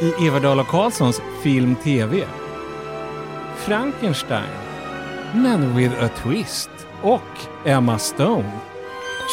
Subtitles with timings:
[0.00, 2.26] i Eva Dala Karlssons film-tv.
[3.56, 4.50] Frankenstein,
[5.34, 6.70] men with a twist.
[7.02, 8.50] Och Emma Stone.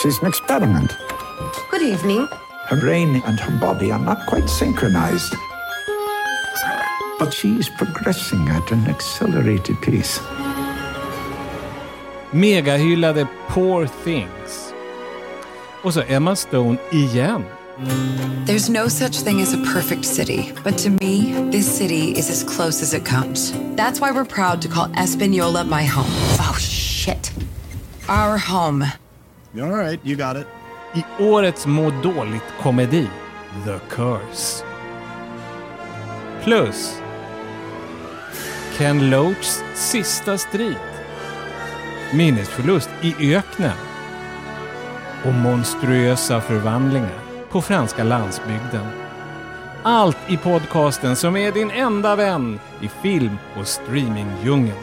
[0.01, 0.91] She's an experiment.
[1.71, 2.27] Good evening.
[2.69, 5.35] Her brain and her body are not quite synchronized.
[7.19, 10.21] But she's progressing at an accelerated pace.
[12.31, 14.73] Megahyllade Poor Things.
[15.81, 17.43] Och så Emma Stone igen.
[18.45, 22.43] There's no such thing as a perfect city, but to me, this city is as
[22.43, 23.51] close as it comes.
[23.75, 26.05] That's why we're proud to call Espanola my home.
[26.39, 27.31] Oh, shit.
[28.07, 28.83] Our home.
[29.59, 30.47] All right, you got it.
[30.95, 33.09] I årets må dåligt-komedi,
[33.65, 34.63] The Curse.
[36.43, 36.99] Plus
[38.77, 40.77] Ken Loachs sista strid.
[42.13, 43.77] Minnesförlust i öknen.
[45.25, 47.22] Och monstruösa förvandlingar
[47.53, 48.85] på franska landsbygden.
[49.83, 54.77] Allt i podcasten som är din enda vän i film och streamingdjungeln.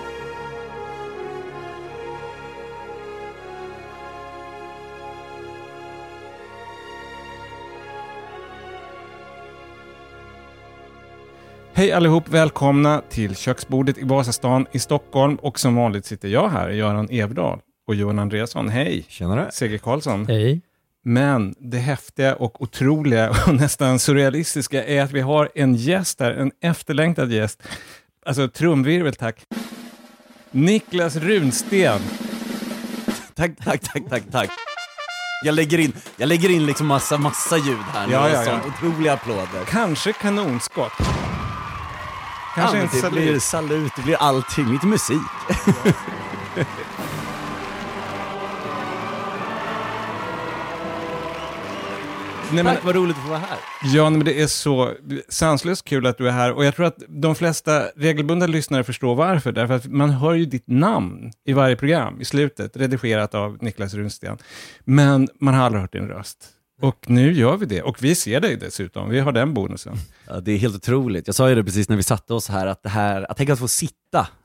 [11.72, 16.70] Hej allihop, välkomna till köksbordet i Vasastan i Stockholm och som vanligt sitter jag här,
[16.70, 18.68] Göran Everdal och Johan Andreasson.
[18.68, 19.04] Hej!
[19.08, 19.48] Tjenare.
[19.52, 20.26] Seger Karlsson.
[20.26, 20.60] Hej.
[21.04, 26.30] Men det häftiga och otroliga och nästan surrealistiska är att vi har en gäst här,
[26.30, 27.62] en efterlängtad gäst.
[28.26, 29.44] Alltså trumvirvel tack.
[30.50, 32.00] Niklas Runsten.
[33.34, 34.50] Tack, tack, tack, tack, tack.
[35.44, 38.44] Jag lägger in, jag lägger in liksom massa, massa ljud här nu Ja, ja, ja.
[38.44, 38.62] sånt.
[38.66, 39.64] Otroliga applåder.
[39.68, 40.92] Kanske kanonskott.
[40.98, 41.06] Ja,
[42.54, 43.14] Kanske inte det salut.
[43.24, 45.16] blir salut, det blir allting, lite musik.
[52.52, 53.58] Nej, men, Tack, vad roligt att få vara här.
[53.82, 54.92] Ja, men det är så
[55.28, 59.14] sanslöst kul att du är här och jag tror att de flesta regelbundna lyssnare förstår
[59.14, 59.52] varför.
[59.52, 63.94] Därför att man hör ju ditt namn i varje program i slutet, redigerat av Niklas
[63.94, 64.38] Runsten.
[64.84, 66.48] Men man har aldrig hört din röst.
[66.80, 67.82] Och nu gör vi det.
[67.82, 69.10] Och vi ser dig dessutom.
[69.10, 69.96] Vi har den bonusen.
[70.26, 71.26] Ja, det är helt otroligt.
[71.26, 73.52] Jag sa ju det precis när vi satte oss här, att det här, att tänka
[73.52, 73.96] att få sitta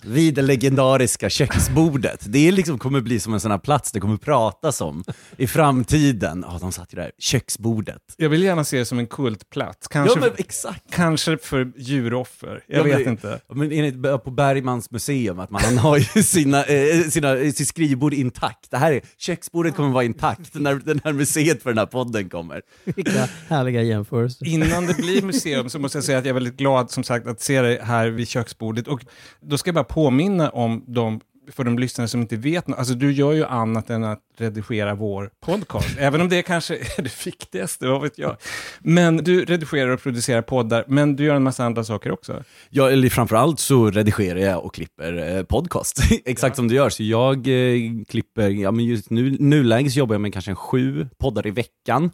[0.04, 4.00] vid det legendariska köksbordet, det är liksom kommer bli som en sån här plats det
[4.00, 5.04] kommer pratas om
[5.38, 6.46] i framtiden.
[6.48, 8.02] Ja, de satt ju där, köksbordet.
[8.18, 9.88] Jag vill gärna se det som en kultplats.
[9.88, 10.84] Kanske, Ja men exakt.
[10.94, 12.64] kanske för djuroffer.
[12.68, 13.40] Jag Ja, vet men- inte.
[13.54, 18.72] Men enligt, på Bergmans museum, att man har ju sina, eh, sina, sitt skrivbord intakt.
[18.72, 22.25] Det här är, köksbordet kommer vara intakt när den här museet för den här podden
[22.30, 22.62] kommer.
[22.84, 24.48] Vilka härliga jämförelser.
[24.48, 27.28] Innan det blir museum så måste jag säga att jag är väldigt glad som sagt
[27.28, 28.88] att se dig här vid köksbordet.
[28.88, 29.06] Och
[29.42, 32.94] då ska jag bara påminna om de för de lyssnare som inte vet, nå- alltså
[32.94, 37.26] du gör ju annat än att redigera vår podcast, även om det kanske är det
[37.26, 38.38] viktigaste, vad vet jag.
[38.80, 42.44] Men du redigerar och producerar poddar, men du gör en massa andra saker också.
[42.70, 46.90] Ja, eller framförallt så redigerar jag och klipper eh, podcast, exakt som du gör.
[46.90, 51.08] Så jag eh, klipper, ja men just nu, nuläget jobbar jag med kanske en sju
[51.18, 52.12] poddar i veckan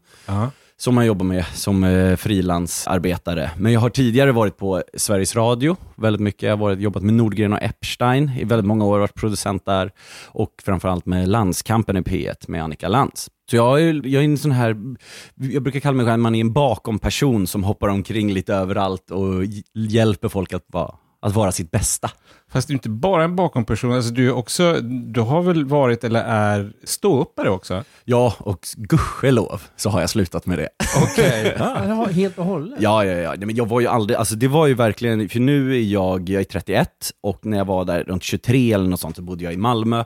[0.81, 3.51] som man jobbar med som eh, frilansarbetare.
[3.57, 6.43] Men jag har tidigare varit på Sveriges Radio väldigt mycket.
[6.43, 9.91] Jag har varit, jobbat med Nordgren och Epstein i väldigt många år, varit producent där
[10.27, 13.29] och framförallt med Landskampen i P1 med Annika Lantz.
[13.49, 14.77] Så jag är, jag är en sån här,
[15.35, 19.45] jag brukar kalla mig själv, man är en bakomperson som hoppar omkring lite överallt och
[19.75, 22.11] hjälper folk att vara, att vara sitt bästa.
[22.51, 26.03] Fast du är inte bara en bakomperson, alltså du, är också, du har väl varit
[26.03, 27.83] eller är ståuppare också?
[28.05, 30.69] Ja, och gudskelov så har jag slutat med det.
[31.03, 31.55] Okej.
[31.59, 32.81] Ja, helt och hållet?
[32.81, 33.29] Ja, ja, ja.
[33.29, 36.29] Nej, men jag var ju aldrig, alltså det var ju verkligen, för nu är jag,
[36.29, 36.89] jag är 31
[37.23, 40.03] och när jag var där runt 23 eller något sånt så bodde jag i Malmö.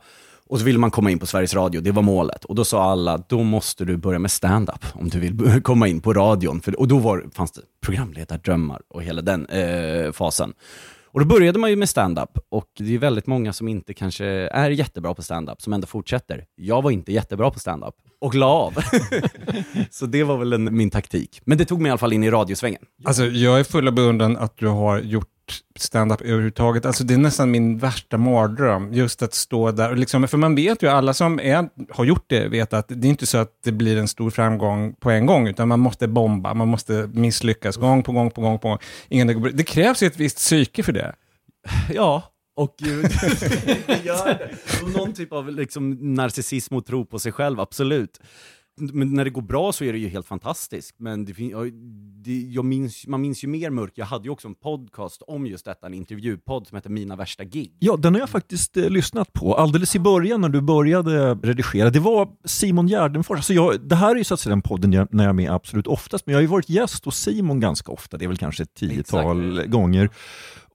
[0.50, 2.46] Och så ville man komma in på Sveriges Radio, det var målet.
[2.46, 6.02] Och då sa alla, då måste du börja med stand-up om du vill komma in
[6.02, 6.62] på radion.
[6.62, 10.53] För, och då var, fanns det programledardrömmar och hela den eh, fasen.
[11.16, 14.26] Och då började man ju med stand-up och det är väldigt många som inte kanske
[14.26, 16.46] är jättebra på stand-up som ändå fortsätter.
[16.56, 18.73] Jag var inte jättebra på stand-up och la av.
[19.91, 21.41] Så det var väl en, min taktik.
[21.46, 22.82] Men det tog mig i alla fall in i radiosvängen.
[23.06, 25.34] Alltså, jag är full av beundran att du har gjort
[25.80, 26.86] stand-up överhuvudtaget.
[26.86, 29.90] Alltså, det är nästan min värsta mardröm, just att stå där.
[29.90, 33.08] Och liksom, för man vet ju, alla som är, har gjort det vet att det
[33.08, 36.08] är inte så att det blir en stor framgång på en gång, utan man måste
[36.08, 38.78] bomba, man måste misslyckas gång på gång på gång på gång.
[39.09, 41.16] Ingen, det, det krävs ju ett visst psyke för det.
[41.94, 42.24] Ja,
[42.56, 42.76] och
[44.03, 44.50] gör det.
[44.84, 48.20] Och någon typ av liksom narcissism och tro på sig själv, absolut
[48.78, 50.96] men när det går bra så är det ju helt fantastiskt.
[51.00, 51.34] Men det,
[52.24, 53.92] det, jag minns, man minns ju mer mörk.
[53.96, 57.44] Jag hade ju också en podcast om just detta, en intervjupodd som heter Mina värsta
[57.44, 57.78] gig.
[57.80, 59.56] Ja, den har jag faktiskt eh, lyssnat på.
[59.56, 61.90] Alldeles i början när du började redigera.
[61.90, 63.38] Det var Simon Gärdenfors.
[63.38, 65.34] Alltså jag, det här är ju så att säga den podden jag, när jag är
[65.34, 68.18] med absolut oftast, men jag har ju varit gäst hos Simon ganska ofta.
[68.18, 70.10] Det är väl kanske ett tiotal gånger.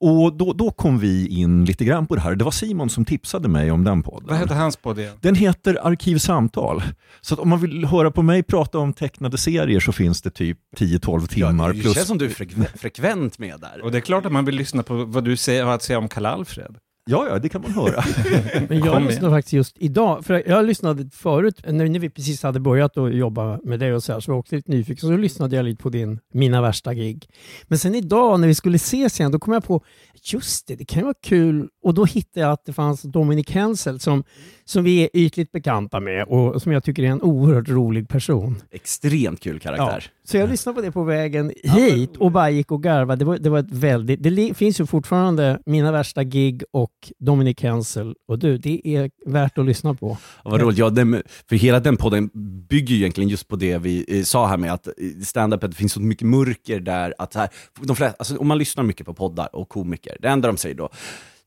[0.03, 2.35] Och då, då kom vi in lite grann på det här.
[2.35, 4.29] Det var Simon som tipsade mig om den podden.
[4.29, 5.13] Vad heter hans podd igen?
[5.21, 6.83] Den heter Arkivsamtal.
[7.21, 10.31] Så att om man vill höra på mig prata om tecknade serier så finns det
[10.31, 11.73] typ 10-12 timmar.
[11.73, 13.81] det plus känns som du är frekve- frekvent med där.
[13.85, 15.99] Och det är klart att man vill lyssna på vad du säger, har att säga
[15.99, 16.77] om Karl-Alfred.
[17.05, 18.05] Ja, ja, det kan man höra.
[18.69, 22.97] Men jag lyssnade faktiskt just idag, för jag lyssnade förut, när, vi precis hade börjat
[22.97, 25.57] att jobba med dig och så här, så var jag också lite nyfiken, så lyssnade
[25.57, 27.29] jag lite på din Mina värsta gig.
[27.65, 29.85] Men sen idag när vi skulle ses igen, då kom jag på,
[30.23, 33.51] just det, det kan ju vara kul, och då hittade jag att det fanns Dominic
[33.51, 34.25] Hensel som,
[34.71, 38.63] som vi är ytligt bekanta med och som jag tycker är en oerhört rolig person.
[38.71, 40.05] Extremt kul karaktär.
[40.25, 43.19] Så jag lyssnade på det på vägen hit och bara gick och garvade.
[43.19, 44.23] Det var, det var ett väldigt...
[44.23, 48.59] Det finns ju fortfarande Mina värsta gig och Dominic Hensel och du.
[48.59, 50.19] Det är värt att lyssna på.
[50.45, 50.79] Ja, vad roligt.
[50.79, 52.31] Ja, den, för hela den podden
[52.69, 54.93] bygger ju egentligen just på det vi eh, sa här med att eh,
[55.25, 57.15] stand-up, det finns så mycket mörker där.
[57.19, 57.49] Att här,
[57.81, 60.75] de flesta, alltså, om man lyssnar mycket på poddar och komiker, det enda de säger
[60.75, 60.89] då,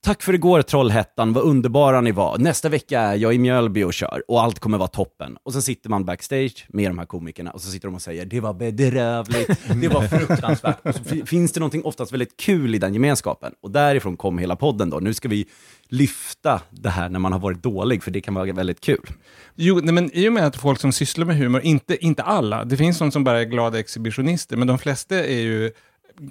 [0.05, 2.37] Tack för igår Trollhättan, vad underbara ni var.
[2.37, 5.37] Nästa vecka är jag i Mjölby och kör och allt kommer vara toppen.
[5.43, 8.25] Och så sitter man backstage med de här komikerna och så sitter de och säger
[8.25, 10.87] det var bedrövligt, det var fruktansvärt.
[10.87, 13.53] Och så finns det någonting oftast väldigt kul i den gemenskapen.
[13.61, 14.99] Och därifrån kom hela podden då.
[14.99, 15.45] Nu ska vi
[15.87, 19.09] lyfta det här när man har varit dålig, för det kan vara väldigt kul.
[19.55, 22.65] Jo, nej, men i och med att folk som sysslar med humor, inte, inte alla,
[22.65, 25.71] det finns de som bara är glada exhibitionister, men de flesta är ju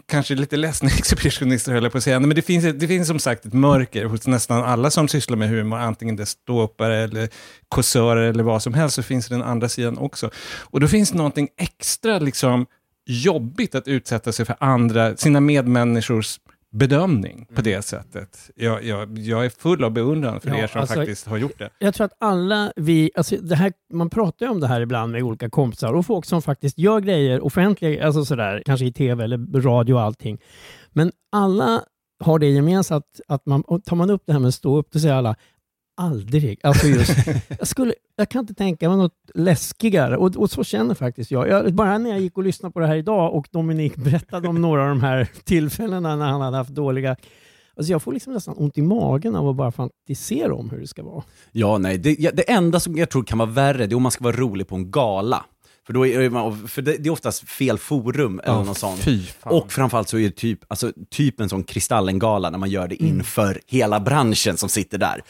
[0.07, 3.19] kanske lite ledsna exhibitionister höll jag på att säga, men det finns, det finns som
[3.19, 7.29] sagt ett mörker hos nästan alla som sysslar med humor, antingen det är ståuppare eller
[7.69, 10.31] kåsörer eller vad som helst, så finns det den andra sidan också.
[10.61, 12.67] Och då finns det någonting extra liksom
[13.07, 16.39] jobbigt att utsätta sig för andra, sina medmänniskors
[16.73, 18.51] bedömning på det sättet.
[18.57, 21.59] Jag, jag, jag är full av beundran för Ja, er som alltså- faktiskt har gjort
[21.59, 21.71] det.
[21.79, 25.13] Jag tror att alla vi, alltså det här, man pratar ju om det här ibland
[25.13, 29.25] med olika kompisar och folk som faktiskt gör grejer offentliga, alltså sådär, kanske i tv
[29.25, 30.39] eller radio och allting.
[30.93, 31.83] Men alla
[32.25, 34.99] har det gemensamt att man, tar man upp det här med att stå upp, då
[34.99, 35.37] säger alla
[35.97, 36.61] aldrig.
[36.63, 37.17] Alltså just,
[37.59, 41.49] jag, skulle, jag kan inte tänka mig något läskigare och, och så känner faktiskt jag.
[41.49, 41.75] jag.
[41.75, 44.83] Bara när jag gick och lyssnade på det här idag och Dominik berättade om några
[44.83, 47.17] av de här tillfällena när han hade haft dåliga
[47.77, 50.87] Alltså jag får liksom nästan ont i magen av att bara fantisera om hur det
[50.87, 51.23] ska vara.
[51.53, 54.13] Ja, nej, det, det enda som jag tror kan vara värre, det är om man
[54.13, 55.45] ska vara rolig på en gala.
[55.87, 59.07] För, då är man, för det, är oftast fel forum eller Ja, något sånt.
[59.43, 63.01] Och framförallt så är det typ, alltså, typ en sån Kristallengala när man gör det
[63.01, 63.15] Mm.
[63.19, 65.23] inför hela branschen som sitter där.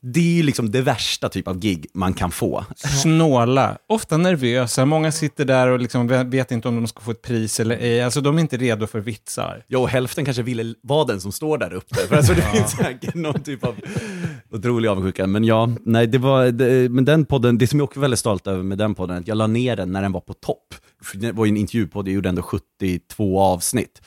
[0.00, 2.64] Det är ju liksom det värsta typ av gig man kan få.
[2.76, 4.84] snåla, ofta nervösa.
[4.84, 8.02] Många sitter där och liksom vet inte om de ska få ett pris eller ej.
[8.02, 9.64] Alltså de är inte redo för vitsar.
[9.76, 11.94] Och hälften kanske ville vara den som står där uppe.
[11.94, 13.74] För alltså, det finns säkert någon typ av
[14.50, 15.26] otrolig avundsjuka.
[15.26, 18.20] Men ja, nej, det var, det, men den podden, det som jag också är väldigt
[18.20, 20.74] stolt över med den podden, att jag la ner den när den var på topp.
[21.14, 24.02] Det var ju en intervjupodd, jag gjorde ändå 72 avsnitt.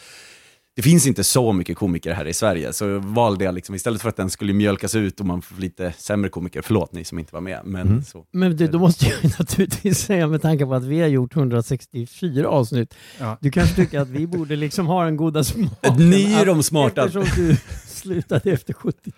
[0.81, 4.10] Det finns inte så mycket komiker här i Sverige, så valde jag liksom, istället för
[4.10, 7.33] att den skulle mjölkas ut och man får lite sämre komiker, förlåt ni som inte
[7.33, 8.25] var med, men så.
[8.31, 11.36] Men du, då måste jag ju naturligtvis säga med tanke på att vi har gjort
[11.36, 12.94] 164 avsnitt.
[13.19, 13.38] Ja.
[13.42, 15.95] Du kanske tycker att vi borde liksom ha den goda smaken.
[16.10, 17.06] Ni är de smarta.
[17.06, 17.57] Eftersom du
[17.88, 19.12] slutade efter 70.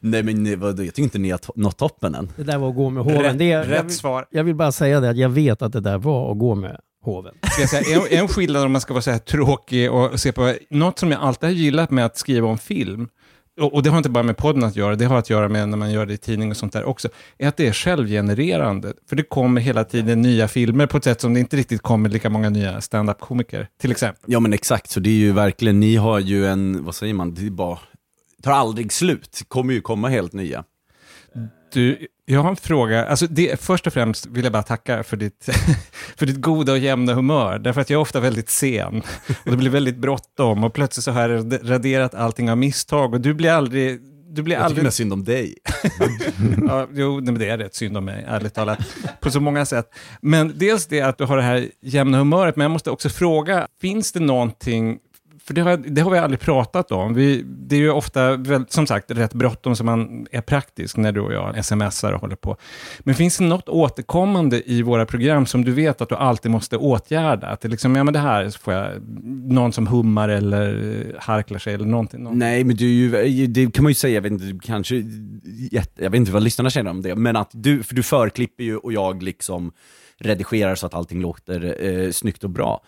[0.00, 2.32] Nej men vadå, jag tycker inte ni har to- nått toppen än.
[2.36, 3.38] Det där var att gå med hoven.
[3.38, 4.26] Det är, jag, Rätt vill, svar.
[4.30, 6.80] jag vill bara säga det att jag vet att det där var att gå med
[7.04, 7.34] hoven.
[7.52, 10.32] Ska jag säga, en, en skillnad om man ska vara så här tråkig och se
[10.32, 13.08] på, något som jag alltid har gillat med att skriva om film,
[13.60, 15.68] och, och det har inte bara med podden att göra, det har att göra med
[15.68, 17.08] när man gör det i tidning och sånt där också,
[17.38, 18.92] är att det är självgenererande.
[19.08, 22.08] För det kommer hela tiden nya filmer på ett sätt som det inte riktigt kommer
[22.08, 24.24] lika många nya stand-up-komiker, till exempel.
[24.26, 27.34] Ja men exakt, så det är ju verkligen, ni har ju en, vad säger man,
[27.34, 27.78] det är bara,
[28.42, 30.64] tar aldrig slut, kommer ju komma helt nya.
[31.74, 33.06] Du, jag har en fråga.
[33.06, 35.48] Alltså det, först och främst vill jag bara tacka för ditt,
[36.16, 37.58] för ditt goda och jämna humör.
[37.58, 39.02] Därför att jag är ofta väldigt sen.
[39.44, 40.64] Och det blir väldigt bråttom.
[40.64, 43.14] Och plötsligt så har jag rad- raderat allting av misstag.
[43.14, 44.00] Och du blir aldrig...
[44.30, 44.84] Du blir Jag tycker aldrig...
[44.84, 45.54] mest synd om dig.
[46.68, 48.78] Ja, jo, men det är rätt synd om mig, ärligt talat.
[49.20, 49.86] På så många sätt.
[50.20, 53.66] Men dels det att du har det här jämna humöret, men jag måste också fråga,
[53.80, 54.98] finns det någonting
[55.46, 57.14] för det har, det har vi aldrig pratat om.
[57.14, 61.12] Vi, det är ju ofta, väl, som sagt, rätt bråttom som man är praktisk när
[61.12, 62.56] du och jag smsar och håller på.
[63.00, 66.76] Men finns det något återkommande i våra program som du vet att du alltid måste
[66.76, 67.46] åtgärda?
[67.46, 68.90] Att det liksom, ja men det här får jag,
[69.52, 72.20] någon som hummar eller harklar sig eller någonting.
[72.22, 72.38] någonting.
[72.38, 75.02] Nej men du, är ju- det kan man ju säga, jag vet inte, kanske,
[75.98, 78.76] jag vet inte vad lyssnarna känner om det, men att du, för du förklipper ju
[78.76, 79.72] och jag liksom
[80.18, 82.82] redigerar så att allting låter eh, snyggt och bra.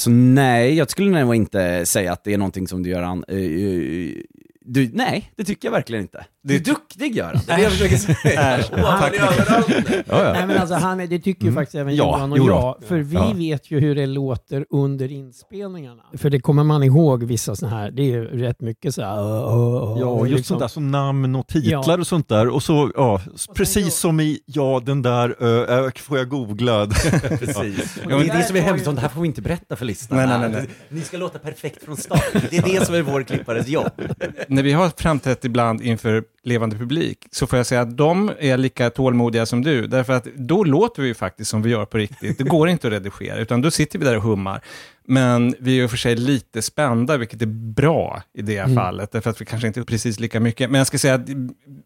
[0.00, 3.24] Så nej, jag skulle nog inte säga att det är någonting som du gör, an,
[3.28, 4.12] eh, eh,
[4.72, 6.24] du, nej, det tycker jag verkligen inte.
[6.42, 8.58] Du är duktig Göran, det är det jag försöker säga.
[8.98, 9.14] Tack.
[9.18, 10.32] Ja, ja.
[10.32, 12.50] Nej, men alltså, han, det tycker ju faktiskt även Ja, Johan och jo då.
[12.52, 12.88] jag.
[12.88, 13.32] För vi Ja.
[13.36, 16.02] vet ju hur det låter under inspelningarna.
[16.18, 19.18] För det kommer man ihåg vissa sådana här, det är ju rätt mycket så här...
[19.20, 20.44] Uh, uh, uh, Ja, just liksom.
[20.44, 21.96] sånt där som namn och titlar Ja.
[21.98, 22.48] och sånt där.
[22.48, 23.20] Och så, ja,
[23.54, 26.86] precis jag- som i, ja den där, ö, ö, får jag googla?
[27.40, 27.98] Precis.
[28.02, 29.84] Ja, men det är det som är hemskt, det här får vi inte berätta för
[29.84, 30.26] lyssnarna.
[30.26, 30.76] Nej, nej, nej, nej.
[30.88, 32.24] Ni ska låta perfekt från start.
[32.50, 33.90] Det är det som är vår klippares jobb.
[34.60, 38.56] När vi har framträtt ibland inför levande publik, så får jag säga att de är
[38.56, 41.98] lika tålmodiga som du, därför att då låter vi ju faktiskt som vi gör på
[41.98, 42.38] riktigt.
[42.38, 44.60] Det går inte att redigera, utan då sitter vi där och hummar.
[45.04, 49.12] Men vi är i och för sig lite spända, vilket är bra i det fallet,
[49.12, 50.70] därför att vi kanske inte är precis lika mycket.
[50.70, 51.28] Men jag ska säga att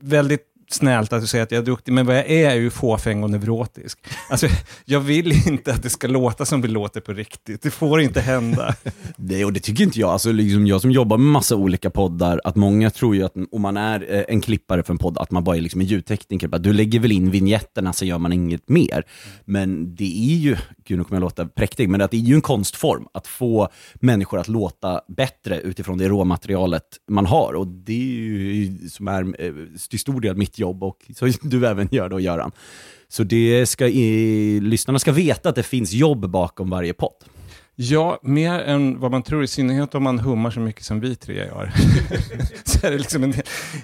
[0.00, 2.70] väldigt snällt att du säger att jag är duktig, men vad jag är är ju
[2.70, 3.98] fåfäng och neurotisk.
[4.30, 4.46] Alltså,
[4.84, 7.62] jag vill inte att det ska låta som vi låter på riktigt.
[7.62, 8.74] Det får inte hända.
[9.16, 10.10] Det, och det tycker inte jag.
[10.10, 13.62] Alltså, liksom jag som jobbar med massa olika poddar, att många tror ju att om
[13.62, 16.48] man är eh, en klippare för en podd, att man bara är liksom en ljudtekniker.
[16.48, 19.04] Bara, Du lägger väl in vinjetterna, så gör man inget mer.
[19.44, 22.34] Men det är ju, gud nu kommer jag låta präktig, men att det är ju
[22.34, 27.52] en konstform att få människor att låta bättre utifrån det råmaterialet man har.
[27.52, 29.52] Och det är ju som är eh,
[29.90, 32.52] till stor del mitt jobb och så du även gör då Göran.
[33.08, 37.24] Så det ska, i, lyssnarna ska veta att det finns jobb bakom varje podd.
[37.76, 41.16] Ja, mer än vad man tror, i synnerhet om man hummar så mycket som vi
[41.16, 41.72] tre gör.
[42.64, 43.34] så är det liksom en.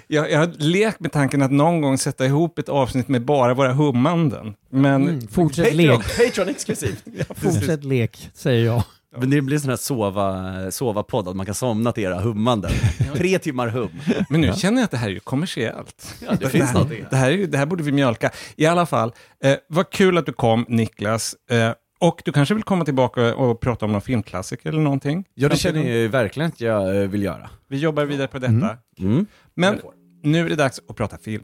[0.07, 3.53] Jag, jag har lekt med tanken att någon gång sätta ihop ett avsnitt med bara
[3.53, 4.53] våra hummanden.
[4.69, 6.17] Men Mm, fortsätt lek.
[6.17, 7.03] Patreon exklusivt.
[7.35, 8.83] Fortsätt lek, säger jag.
[9.17, 12.71] Men det blir en sån här sova, sova-podd, att man kan somna till era hummanden.
[13.15, 13.89] Tre timmar hum.
[14.29, 16.15] Men nu känner jag att det här är ju kommersiellt.
[16.25, 17.05] Ja, det finns här, det.
[17.09, 18.31] det, här är, ju- det här borde vi mjölka.
[18.55, 19.13] I alla fall,
[19.43, 21.35] eh, vad kul att du kom Niklas.
[21.49, 25.25] Eh, och du kanske vill komma tillbaka och prata om någon filmklassiker eller någonting?
[25.33, 27.49] Ja, det känner jag verkligen att jag eh, vill göra.
[27.67, 28.77] Vi jobbar vidare på detta.
[28.99, 29.25] Mm.
[29.55, 29.79] Men
[30.23, 31.43] nu är det dags att prata film.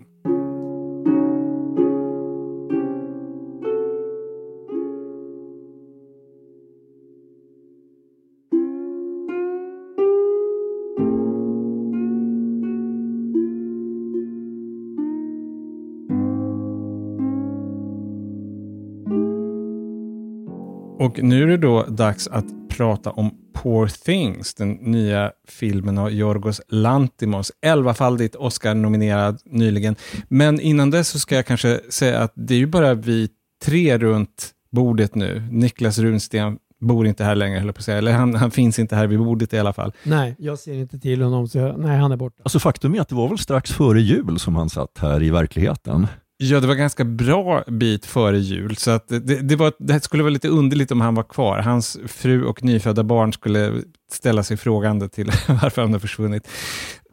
[21.08, 26.12] Och nu är det då dags att prata om Poor Things, den nya filmen av
[26.12, 29.96] Yorgos Lantimos, elvafaldigt Oscar-nominerad nyligen.
[30.28, 33.30] Men innan dess så ska jag kanske säga att det är ju bara vi
[33.66, 35.48] tre runt bordet nu.
[35.52, 37.98] Niklas Runsten bor inte här längre, höll på att säga.
[37.98, 39.94] Eller han, han finns inte här vid bordet i alla fall.
[40.04, 42.42] Nej, jag ser inte till honom, så jag, nej, han är borta.
[42.44, 45.30] Alltså faktum är att det var väl strax före jul som han satt här i
[45.30, 46.08] verkligheten.
[46.39, 50.24] Ja, det var ganska bra bit före jul, så att det, det, var, det skulle
[50.24, 51.60] vara lite underligt om han var kvar.
[51.60, 56.48] Hans fru och nyfödda barn skulle ställa sig frågande till varför han har försvunnit.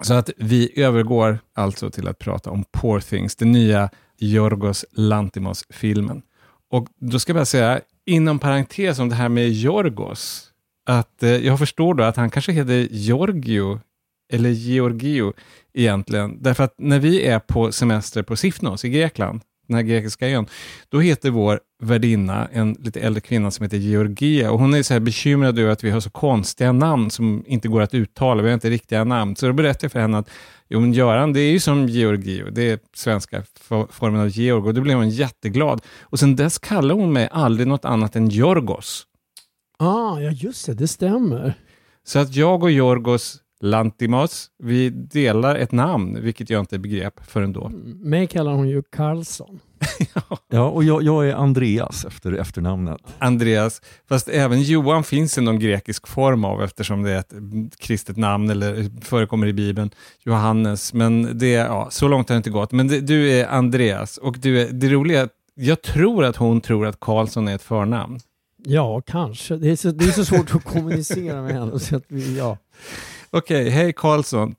[0.03, 6.23] Så att vi övergår alltså till att prata om Poor Things, den nya Jorgos Lantimos-filmen.
[6.71, 10.51] Och då ska jag bara säga, inom parentes om det här med Jorgos,
[10.87, 13.81] att eh, jag förstår då att han kanske heter Giorgio
[14.33, 15.33] eller Georgio
[15.75, 16.43] egentligen.
[16.43, 20.47] Därför att när vi är på semester på Sifnos i Grekland, den här grekiska ön,
[20.89, 24.93] då heter vår värdinna, en lite äldre kvinna som heter Georgia, och hon är så
[24.93, 28.49] här bekymrad över att vi har så konstiga namn som inte går att uttala, vi
[28.49, 29.37] har inte riktiga namn.
[29.37, 30.31] Så då berättade jag för henne att
[30.69, 34.69] jo, men Göran, det är ju som Georgio, det är svenska for- formen av Georg,
[34.69, 35.83] och då blev hon jätteglad.
[36.01, 39.07] Och sen dess kallar hon mig aldrig något annat än Jorgos.
[39.79, 41.55] Ah, ja, just det, det stämmer.
[42.07, 47.53] Så att jag och Jorgos Lantimos, vi delar ett namn, vilket jag inte begrep förrän
[47.53, 47.69] då.
[47.85, 49.61] Mig kallar hon ju Karlsson.
[50.49, 53.01] Ja, och jag, jag är Andreas efter efternamnet.
[53.19, 57.35] Andreas, fast även Johan finns det någon grekisk form av eftersom det är ett
[57.79, 59.91] kristet namn eller förekommer i Bibeln,
[60.25, 62.73] Johannes, men det, ja, så långt har det inte gått.
[62.73, 66.37] Men det, du är Andreas och du är, det roliga är att jag tror att
[66.37, 68.21] hon tror att Karlsson är ett förnamn.
[68.67, 69.57] Ja, kanske.
[69.57, 71.79] Det är så, det är så svårt att kommunicera med henne.
[71.79, 72.59] Så att vi, ja.
[73.37, 74.55] Okej, hej Karlsson.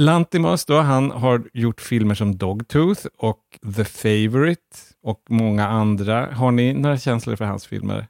[0.00, 3.42] Lantimos då, han har gjort filmer som Dogtooth och
[3.76, 6.32] The Favourite och många andra.
[6.32, 8.06] Har ni några känslor för hans filmer?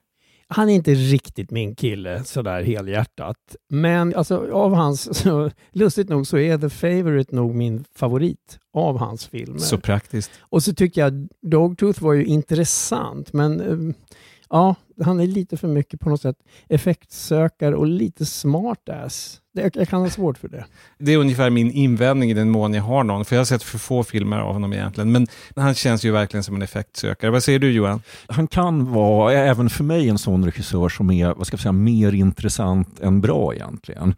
[0.49, 3.57] han är inte riktigt min kille sådär helhjärtat.
[3.69, 8.99] Men alltså, av hans, så, lustigt nog så är The Favourite nog min favorit av
[8.99, 9.59] hans filmer.
[9.59, 10.31] Så praktiskt.
[10.41, 13.95] Och så tycker jag Dogtooth var ju intressant, men eh,
[14.51, 14.75] ja,
[15.05, 16.37] han är lite för mycket på något sätt
[16.69, 19.41] effektsökare och lite smartass.
[19.55, 20.65] Det- Jag kan ha svårt för det.
[20.99, 23.63] Det är ungefär min invändning i den mån jag har någon, för jag har sett
[23.63, 25.13] för få filmer av honom egentligen.
[25.13, 25.27] Men
[25.57, 27.31] han känns ju verkligen som en effektsökare.
[27.31, 28.03] Vad säger du Johan?
[28.29, 31.73] Han kan vara, även för mig, en sån regissör som är vad ska jag säga,
[31.73, 34.15] mer intressant än bra egentligen.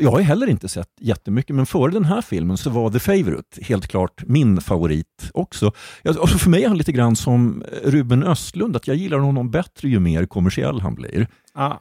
[0.00, 3.64] Jag har heller inte sett jättemycket, men före den här filmen så var The Favourite
[3.64, 5.72] helt klart min favorit också.
[6.04, 9.50] Alltså för mig är han lite grann som eh, Ruben Östlund, att jag gillar honom
[9.50, 11.28] bättre ju mer kommersiell han blir.
[11.54, 11.76] Ah.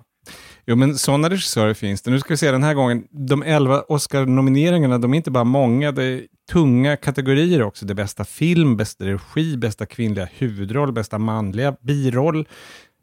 [0.68, 2.12] Jo, men sådana regissörer finns det.
[2.12, 3.04] Nu ska vi se den här gången.
[3.12, 6.22] De elva Oscar-nomineringarna, de är inte bara många, det är
[6.52, 7.86] tunga kategorier också.
[7.86, 12.48] Det är bästa film, bästa regi, bästa kvinnliga huvudroll, bästa manliga biroll,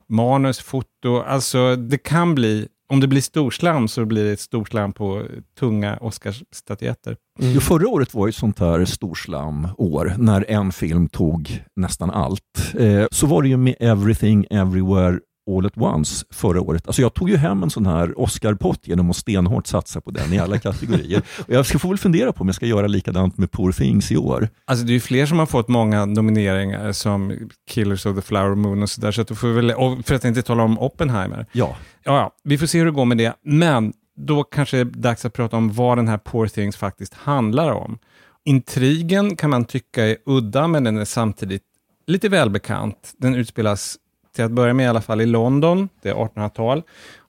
[0.09, 1.23] manus, foto.
[1.27, 5.23] Alltså, det kan bli, om det blir storslam så blir det ett storslam på
[5.59, 7.17] tunga Oscarsstatyetter.
[7.39, 12.75] Jo, förra året var ju ett sånt här storslam-år när en film tog nästan allt.
[12.79, 15.19] Eh, så var det ju med Everything Everywhere
[15.51, 16.87] All at Once förra året.
[16.87, 20.33] Alltså jag tog ju hem en sån här Oscar-pott genom att stenhårt satsa på den
[20.33, 21.23] i alla kategorier.
[21.47, 24.13] Och jag ska få väl fundera på om jag ska göra likadant med Poor Things
[24.13, 24.49] i år.
[24.65, 27.39] Alltså det är ju fler som har fått många nomineringar som
[27.71, 29.13] Killers of the Flower Moon och sådär.
[29.13, 31.47] Så att du får väl, och för att inte tala om Oppenheimer.
[31.53, 31.77] Ja,
[32.07, 33.35] Ja, ja, vi får se hur det går med det.
[33.45, 37.15] Men då kanske det är dags att prata om vad den här Poor Things faktiskt
[37.15, 37.99] handlar om.
[38.45, 41.63] Intrigen kan man tycka är udda, men den är samtidigt
[42.07, 43.15] lite välbekant.
[43.19, 43.97] Den utspelas
[44.37, 46.83] till att börja med i alla fall i London, det är 1800-tal.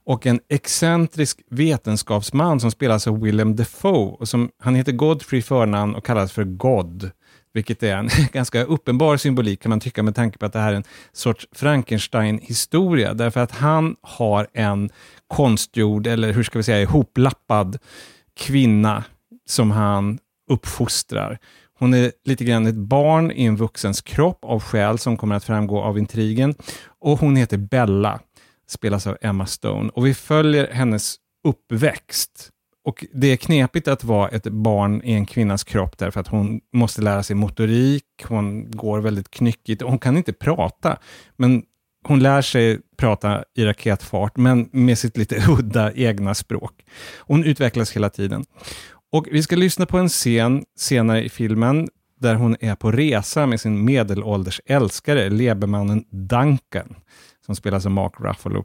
[0.05, 4.15] Och en excentrisk vetenskapsman som spelas av alltså Willem Defoe.
[4.19, 7.11] Och som, han heter Godfrey i förnamn och kallas för God.
[7.53, 10.71] Vilket är en ganska uppenbar symbolik kan man tycka med tanke på att det här
[10.71, 10.83] är en
[11.13, 13.13] sorts Frankenstein-historia.
[13.13, 14.89] Därför att han har en
[15.27, 17.77] konstgjord, eller hur ska vi säga, ihoplappad
[18.37, 19.03] kvinna
[19.45, 21.39] som han uppfostrar.
[21.79, 25.43] Hon är lite grann ett barn i en vuxens kropp av skäl som kommer att
[25.43, 26.55] framgå av intrigen.
[27.07, 28.19] Och hon heter Bella,
[28.67, 29.89] spelas av Emma Stone.
[29.89, 32.49] Och vi följer hennes uppväxt.
[32.85, 36.61] Och det är knepigt att vara ett barn i en kvinnas kropp därför att hon
[36.73, 40.97] måste lära sig motorik, hon går väldigt knyckigt och hon kan inte prata.
[41.35, 41.63] Men
[42.03, 46.85] hon lär sig prata i raketfart, men med sitt lite udda egna språk.
[47.19, 48.45] Hon utvecklas hela tiden.
[49.11, 51.87] Och vi ska lyssna på en scen senare i filmen
[52.19, 56.95] där hon är på resa med sin medelålders älskare, lebermannen Duncan,
[57.45, 58.63] som spelas av Mark Ruffalo.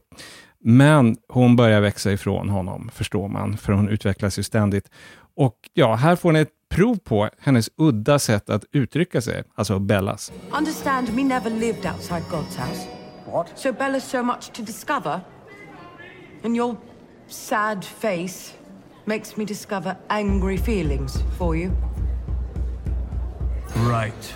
[0.59, 4.89] Men hon börjar växa ifrån honom, förstår man, för hon utvecklas ju ständigt.
[5.35, 9.79] Och ja, här får ni ett prov på hennes udda sätt att uttrycka sig, alltså
[9.79, 10.31] Bellas.
[10.57, 12.87] Understand, me never lived outside God's house.
[13.31, 13.51] What?
[13.55, 15.19] So Bella's so much to discover.
[16.43, 16.75] And your
[17.27, 18.53] sad face
[19.05, 21.92] makes me discover angry feelings for you.
[23.75, 24.35] Right.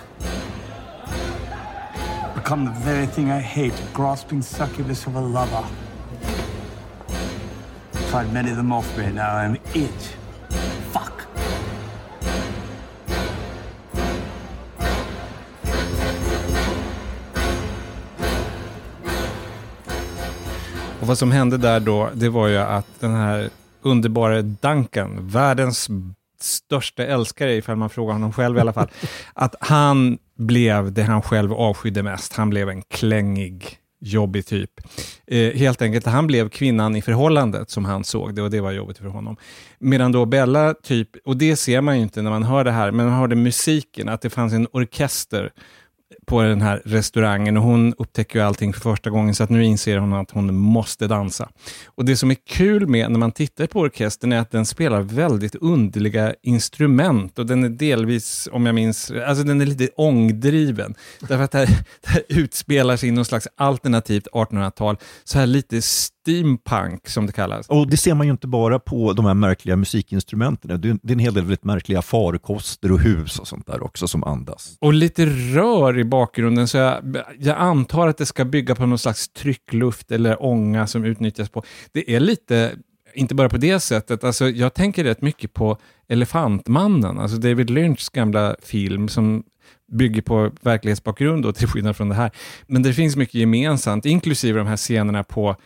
[2.34, 5.64] Become the very thing I hate, grasping succubus of a lover.
[8.10, 10.16] Tried many of them off me, now I'm it.
[10.92, 11.22] Fuck.
[21.00, 23.50] Och vad som hände där då, det var ju att den här
[23.82, 25.88] underbara Duncan, världens
[26.42, 28.88] största älskare, ifall man frågar honom själv i alla fall,
[29.34, 32.32] att han blev det han själv avskydde mest.
[32.32, 34.70] Han blev en klängig, jobbig typ.
[35.26, 38.72] Eh, helt enkelt, han blev kvinnan i förhållandet som han såg det och det var
[38.72, 39.36] jobbigt för honom.
[39.78, 42.90] Medan då Bella, typ, och det ser man ju inte när man hör det här,
[42.90, 45.52] men man hörde musiken, att det fanns en orkester
[46.26, 49.64] på den här restaurangen och hon upptäcker ju allting för första gången så att nu
[49.64, 51.48] inser hon att hon måste dansa.
[51.86, 55.00] Och det som är kul med när man tittar på orkestern är att den spelar
[55.00, 60.94] väldigt underliga instrument och den är delvis, om jag minns, alltså den är lite ångdriven.
[61.20, 61.66] Därför att det här,
[62.02, 65.82] det här utspelar sig i någon slags alternativt 1800-tal, så här lite
[66.28, 67.68] steampunk som det kallas.
[67.68, 70.80] och det ser man ju inte bara på de här märkliga musikinstrumenten.
[70.80, 74.24] Det är en hel del väldigt märkliga farkoster och hus och sånt där också som
[74.24, 74.76] andas.
[74.80, 78.98] Och lite rör i bakgrunden, så jag, jag antar att det ska bygga på någon
[78.98, 81.62] slags tryckluft eller ånga som utnyttjas på.
[81.92, 82.72] Det är lite,
[83.14, 88.08] inte bara på det sättet, alltså jag tänker rätt mycket på Elefantmannen, alltså David Lynchs
[88.08, 89.44] gamla film som
[89.92, 92.30] bygger på verklighetsbakgrund då, till skillnad från det här.
[92.66, 95.56] Men det finns mycket gemensamt, inklusive de här scenerna på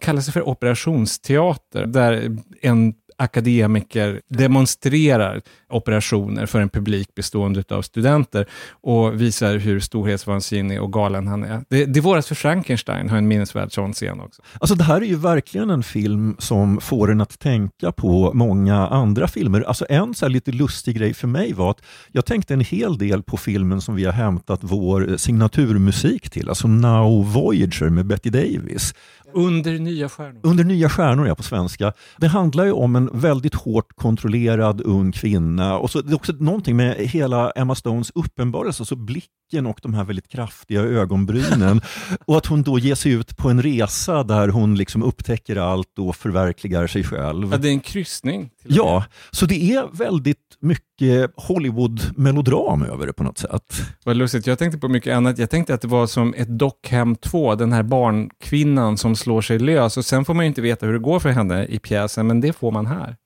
[0.00, 8.48] kallar kallas för operationsteater, där en akademiker demonstrerar operationer för en publik bestående av studenter
[8.70, 11.64] och visar hur storhetsvansinnig och galen han är.
[11.68, 14.42] Det, det våras för Frankenstein har en minnesvärd sån scen också.
[14.58, 18.88] Alltså det här är ju verkligen en film som får en att tänka på många
[18.88, 19.60] andra filmer.
[19.60, 21.82] Alltså en så lite lustig grej för mig var att
[22.12, 26.68] jag tänkte en hel del på filmen som vi har hämtat vår signaturmusik till, alltså
[26.68, 28.94] Now Voyager med Betty Davis.
[29.34, 30.40] Under nya stjärnor.
[30.42, 31.92] Under nya stjärnor, ja, på svenska.
[32.16, 35.78] Det handlar ju om en väldigt hårt kontrollerad ung kvinna.
[35.78, 39.94] Och så, det är också någonting med hela Emma Stones uppenbarelse, alltså blicken och de
[39.94, 41.80] här väldigt kraftiga ögonbrynen.
[42.26, 45.98] och att hon då ger sig ut på en resa där hon liksom upptäcker allt
[45.98, 47.48] och förverkligar sig själv.
[47.52, 48.50] Ja, det är en kryssning.
[48.62, 53.82] Ja, så det är väldigt mycket Hollywood-melodram över det på något sätt.
[54.04, 55.38] Vad lustigt, jag tänkte på mycket annat.
[55.38, 59.58] Jag tänkte att det var som ett Dockhem 2, den här barnkvinnan som slår sig
[59.58, 62.26] lös och sen får man ju inte veta hur det går för henne i pjäsen,
[62.26, 63.16] men det får man här.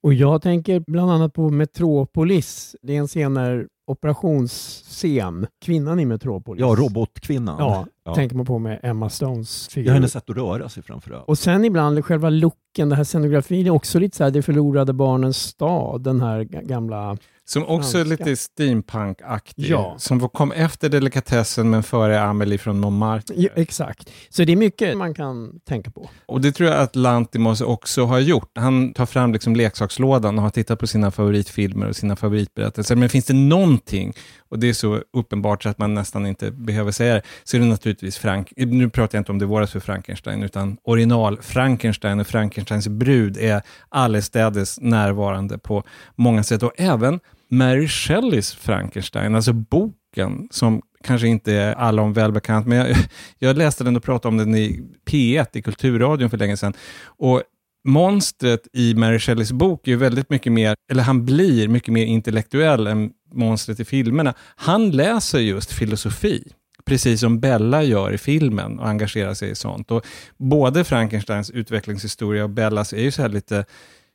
[0.00, 2.76] Och jag tänker bland annat på Metropolis.
[2.82, 5.46] Det är en senare operationsscen.
[5.64, 6.60] Kvinnan i Metropolis.
[6.60, 7.56] Ja, robotkvinnan.
[7.58, 8.14] Ja, Ja.
[8.14, 9.86] tänker man på med Emma Stones figur.
[9.86, 11.28] Jag har hennes sätt att röra sig framförallt.
[11.28, 14.92] Och sen ibland själva looken, det här scenografin är också lite så här Det förlorade
[14.92, 17.16] barnens stad, den här ga- gamla...
[17.48, 18.24] Som också är Franska.
[18.24, 19.94] lite steampunk-aktig, Ja.
[19.98, 23.34] som kom efter delikatessen men före Amelie från Montmartre.
[23.36, 24.10] Ja, exakt.
[24.28, 26.10] Så det är mycket man kan tänka på.
[26.26, 28.50] Och det tror jag att Lantimos också har gjort.
[28.58, 32.96] Han tar fram liksom leksakslådan och har tittat på sina favoritfilmer och sina favoritberättelser.
[32.96, 34.12] Men finns det någonting,
[34.48, 37.60] och det är så uppenbart så att man nästan inte behöver säga det, så är
[37.60, 38.52] det naturligtvis Frank...
[38.56, 43.36] Nu pratar jag inte om Det våras för Frankenstein, utan original Frankenstein och Frankensteins brud
[43.36, 45.82] är allestädes närvarande på
[46.16, 46.62] många sätt.
[46.62, 52.96] Och även Mary Shelleys Frankenstein, alltså boken som kanske inte är allom välbekant, men jag,
[53.38, 56.74] jag läste den och pratade om den i P1 i Kulturradion för länge sedan.
[57.04, 57.42] Och
[57.84, 62.04] monstret i Mary Shelleys bok är ju väldigt mycket mer, eller han blir mycket mer
[62.04, 64.34] intellektuell än monstret i filmerna.
[64.56, 66.52] Han läser just filosofi,
[66.84, 69.90] precis som Bella gör i filmen och engagerar sig i sånt.
[69.90, 70.06] Och
[70.36, 73.64] både Frankensteins utvecklingshistoria och Bellas är ju så här lite,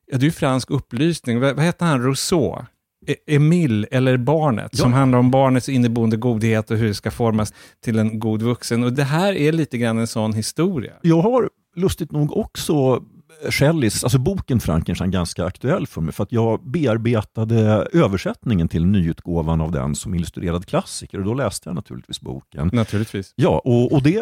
[0.05, 1.39] ja det är ju fransk upplysning.
[1.39, 2.65] Vad, vad heter han, Rousseau?
[3.07, 4.97] E- Emil eller barnet, som Ja.
[4.97, 8.83] handlar om barnets inneboende godhet och hur det ska formas till en god vuxen.
[8.83, 10.93] Och det här är lite grann en sån historia.
[11.01, 13.03] Jag har lustigt nog också
[13.49, 19.61] Shelleys, alltså boken Frankenstein ganska aktuell för mig för att jag bearbetade översättningen till nyutgåvan
[19.61, 22.69] av den som illustrerad klassiker och då läste jag naturligtvis boken.
[22.73, 23.33] Naturligtvis.
[23.35, 24.17] Ja, och, och det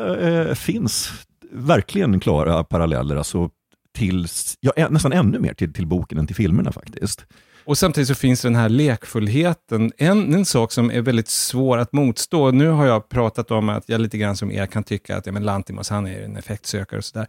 [0.47, 1.11] eh, finns
[1.51, 3.49] verkligen klara paralleller alltså
[3.95, 4.27] till,
[4.59, 7.25] ja, nästan ännu mer till, till boken än till filmerna faktiskt.
[7.65, 9.91] Och samtidigt så finns den här lekfullheten.
[9.97, 13.89] En, en sak som är väldigt svår att motstå, nu har jag pratat om att
[13.89, 16.97] jag lite grann som er kan tycka att ja, men Lantimos, han är en effektsökare
[16.97, 17.27] och sådär.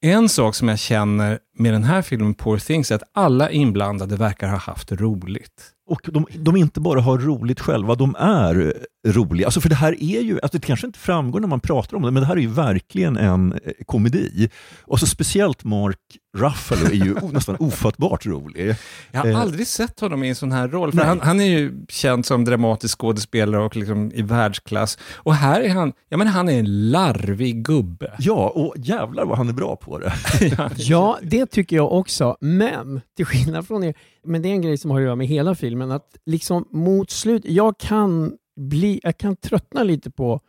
[0.00, 4.16] En sak som jag känner med den här filmen, Poor Things, är att alla inblandade
[4.16, 5.71] verkar ha haft roligt.
[5.90, 8.74] Och de, de inte bara har roligt själva, de är
[9.06, 9.46] roliga.
[9.46, 12.02] Alltså för det här är ju, alltså det kanske inte framgår när man pratar om
[12.02, 14.50] det, men det här är ju verkligen en eh, komedi.
[14.82, 15.98] Och så speciellt Mark
[16.36, 18.74] Ruffalo är ju nästan ofattbart rolig.
[19.10, 19.40] Jag har Eh.
[19.40, 22.44] aldrig sett honom i en sån här roll, för han, han är ju känd som
[22.44, 24.98] dramatisk skådespelare och liksom i världsklass.
[25.14, 28.12] Och här är han, jag menar han är en larvig gubbe.
[28.18, 30.12] Ja, och jävlar vad han är bra på det.
[30.76, 32.36] Ja, det tycker jag också.
[32.40, 35.26] Men till skillnad från er, men det är en grej som har att göra med
[35.26, 40.40] hela filmen, att liksom mot slut, jag kan bli, jag kan tröttna lite på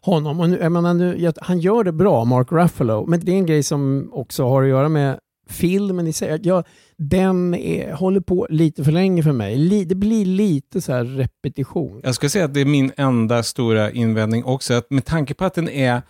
[0.00, 0.40] honom.
[0.40, 3.36] Och nu, jag menar, nu, jag, han gör det bra, Mark Ruffalo, men det är
[3.36, 5.18] en grej som också har att göra med
[5.48, 6.40] filmen i sig.
[6.42, 6.64] Jag,
[6.96, 9.56] den är, håller på lite för länge för mig.
[9.56, 12.00] Li, det blir lite så här repetition.
[12.04, 15.44] Jag ska säga att det är min enda stora invändning också, att med tanke på
[15.44, 16.02] att den är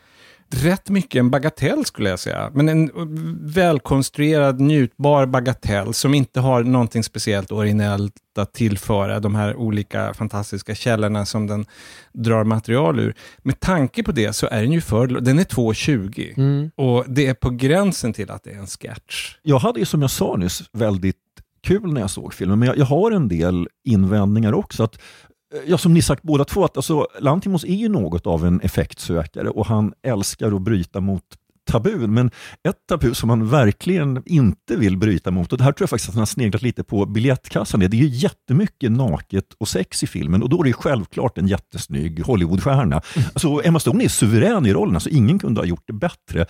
[0.54, 2.90] rätt mycket en bagatell skulle jag säga, men en
[3.40, 10.74] välkonstruerad, njutbar bagatell som inte har någonting speciellt originellt att tillföra de här olika fantastiska
[10.74, 11.66] källorna som den
[12.12, 13.14] drar material ur.
[13.38, 16.70] Med tanke på det så är den ju för, den är 2,20 Mm.
[16.76, 19.36] och det är på gränsen till att det är en sketch.
[19.42, 21.16] Jag hade ju som jag sa nyss väldigt
[21.62, 24.82] kul när jag såg filmen, men jag, jag har en del invändningar också.
[24.84, 24.98] Att,
[25.52, 28.60] Eh, ja, som ni sagt båda två, att alltså, Lantimos är ju något av en
[28.60, 31.24] effektsökare och han älskar att bryta mot
[31.70, 32.26] tabun, men
[32.68, 36.08] ett tabu som han verkligen inte vill bryta mot, och det här tror jag faktiskt
[36.08, 40.06] att han har sneglat lite på biljettkassan, det är ju jättemycket naket och sex i
[40.06, 43.02] filmen och då är det självklart en jättesnygg Hollywoodstjärna.
[43.32, 46.46] Alltså, Emma Stone är suverän i rollen, alltså, ingen kunde ha gjort det bättre.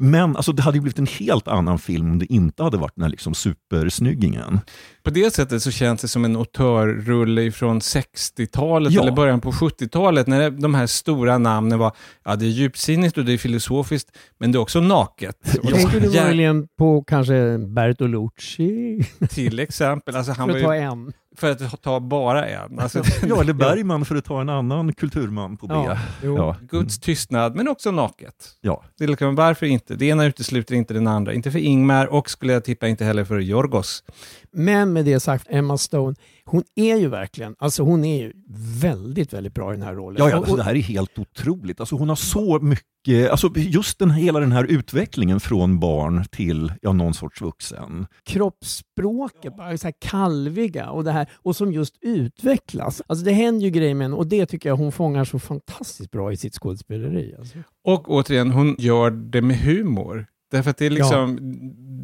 [0.00, 2.94] Men alltså, det hade ju blivit en helt annan film om det inte hade varit
[2.94, 4.60] den här liksom, supersnyggingen.
[5.02, 9.02] På det sättet så känns det som en auteurrulle från 60-talet Ja.
[9.02, 11.92] eller början på 70-talet när de här stora namnen var,
[12.24, 15.36] ja det är djupsinnigt och det är filosofiskt, men men det är också naket.
[15.62, 19.04] Och Tänker du möjligen på kanske Bertolucci?
[19.30, 20.16] Till exempel.
[20.16, 21.12] Alltså, han För att ta en.
[21.36, 22.78] för att ta bara en.
[22.78, 25.74] Alltså, Ja, eller Bergman för att ta en annan kulturman på B.
[25.74, 25.96] Ja.
[26.22, 26.56] Ja.
[26.60, 28.34] Guds tystnad, men också naket.
[28.60, 28.84] Ja.
[28.98, 29.94] Det är liksom, varför inte?
[29.94, 31.32] Det ena utesluter inte den andra.
[31.32, 34.04] Inte för Ingmar och skulle jag tippa inte heller för Jorgos.
[34.52, 38.32] Men med det sagt, Emma Stone, hon är ju verkligen, alltså hon är ju
[38.80, 40.16] väldigt, väldigt bra i den här rollen.
[40.18, 41.80] Ja, ja, alltså, det här är helt otroligt.
[41.80, 46.72] Alltså, hon har så mycket, alltså, just den, hela den här utvecklingen från barn till
[46.82, 48.06] ja, någon sorts vuxen.
[48.24, 53.02] kroppsspråket, bara så här kalviga och det här och som just utvecklas.
[53.06, 56.10] Alltså det händer ju grejer med henne och det tycker jag hon fångar så fantastiskt
[56.10, 57.34] bra i sitt skådespeleri.
[57.38, 57.58] Alltså.
[57.84, 60.26] Och återigen, hon gör det med humor.
[60.50, 61.38] Därför att det är liksom,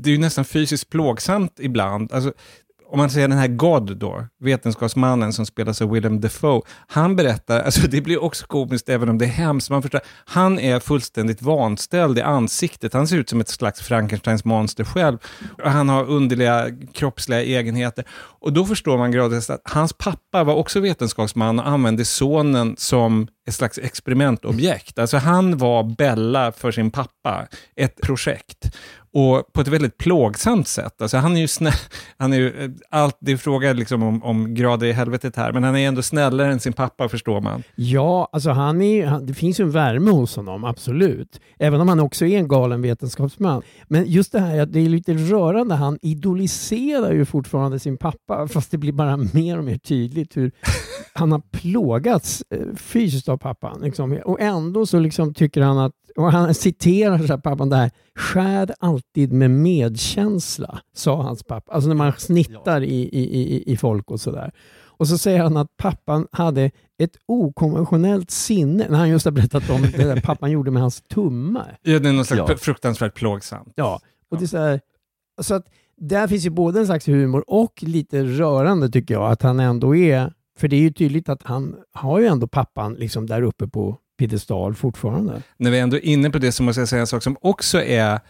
[0.02, 2.12] det är ju nästan fysiskt plågsamt ibland.
[2.12, 2.32] Alltså,
[2.90, 7.60] om man säger den här God då, vetenskapsmannen som spelas av Willem Dafoe, han berättar,
[7.60, 11.42] alltså det blir också komiskt även om det är hemskt, man förstår, han är fullständigt
[11.42, 15.18] vanställd i ansiktet, han ser ut som ett slags Frankensteins monster själv,
[15.62, 18.04] och han har underliga kroppsliga egenheter.
[18.40, 23.28] Och då förstår man gradvis att hans pappa var också vetenskapsman och använde sonen som
[23.48, 24.98] ett slags experimentobjekt.
[24.98, 27.46] Alltså han var Bella för sin pappa,
[27.76, 28.76] ett projekt.
[29.18, 31.02] Och på ett väldigt plågsamt sätt.
[31.02, 31.72] Alltså han är ju snäll,
[32.18, 35.52] han är ju, eh, allt, det är fråga liksom om, om grader i helvetet här,
[35.52, 37.62] men han är ändå snällare än sin pappa förstår man.
[37.74, 41.40] Ja, alltså han är, han, det finns ju en värme hos honom, absolut.
[41.58, 43.62] Även om han också är en galen vetenskapsman.
[43.88, 48.48] Men just det här att det är lite rörande, han idoliserar ju fortfarande sin pappa,
[48.48, 50.52] fast det blir bara mer och mer tydligt hur
[51.12, 53.80] han har plågats eh, fysiskt av pappan.
[53.80, 54.20] Liksom.
[54.24, 57.90] Och ändå så liksom tycker han att, och han citerar så här pappan det här,
[58.14, 61.72] skär alltid med medkänsla, sa hans pappa.
[61.72, 64.50] Alltså när man snittar i, i, i, i folk och sådär.
[64.80, 66.70] Och så säger han att pappan hade
[67.02, 71.00] ett okonventionellt sinne, när han just har berättat om det där pappan gjorde med hans
[71.02, 71.64] tumme.
[71.82, 72.56] Ja, det är något slags Ja.
[72.56, 73.72] fruktansvärt plågsamt.
[73.74, 74.00] Ja,
[74.30, 74.80] och det är så här,
[75.40, 79.42] så att där finns ju både en slags humor och lite rörande tycker jag, att
[79.42, 83.26] han ändå är, för det är ju tydligt att han har ju ändå pappan liksom
[83.26, 85.42] där uppe på piedestal fortfarande.
[85.56, 87.82] När vi ändå är inne på det så måste jag säga en sak som också
[87.82, 88.20] är,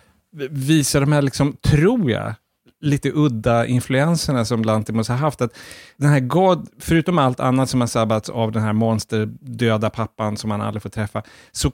[0.51, 2.35] visar de här, liksom, tror jag,
[2.81, 5.41] lite udda influenserna som Lantimos har haft.
[5.41, 5.57] Att
[5.97, 10.51] den här God, förutom allt annat som har sabbats av den här monsterdöda pappan som
[10.51, 11.23] han aldrig får träffa,
[11.53, 11.73] så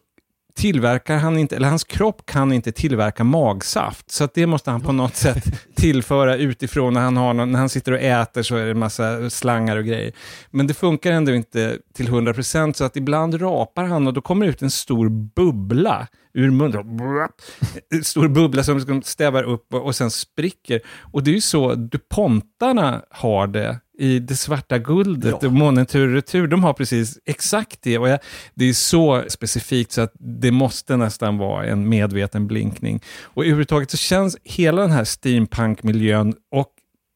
[0.54, 4.10] tillverkar han inte, eller hans kropp kan inte tillverka magsaft.
[4.10, 7.58] Så att det måste han på något sätt tillföra utifrån när han, har någon, när
[7.58, 10.12] han sitter och äter så är det en massa slangar och grejer.
[10.50, 14.46] Men det funkar ändå inte till 100% så att ibland rapar han och då kommer
[14.46, 17.00] det ut en stor bubbla ur munnen.
[17.90, 20.80] En stor bubbla som liksom stävar upp och, och sen spricker.
[21.12, 25.50] Och det är ju så DuPontarna har det i det svarta guldet, Ja.
[25.50, 27.98] månen tur och retur, de har precis exakt det.
[27.98, 28.18] Och jag,
[28.54, 33.00] det är så specifikt så att det måste nästan vara en medveten blinkning.
[33.22, 36.68] Och överhuvudtaget så känns hela den här steampunk-miljön och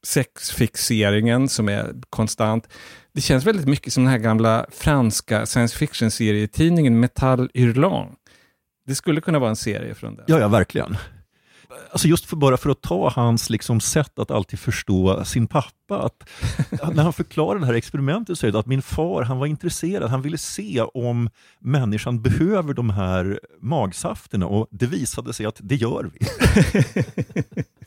[0.07, 2.69] sexfixeringen som är konstant,
[3.15, 8.13] det känns väldigt mycket som den här gamla franska science fiction-serietidningen Metal Hurlant.
[8.87, 10.25] Det skulle kunna vara en serie från den.
[10.29, 10.97] Ja, ja, verkligen.
[11.91, 15.99] Alltså just för, bara för att ta hans liksom sätt att alltid förstå sin pappa.
[15.99, 16.29] Att,
[16.95, 20.11] när han förklarar det här experimentet så är det att min far han var intresserad,
[20.11, 25.75] han ville se om människan behöver de här magsafterna och det visade sig att det
[25.75, 26.27] gör vi.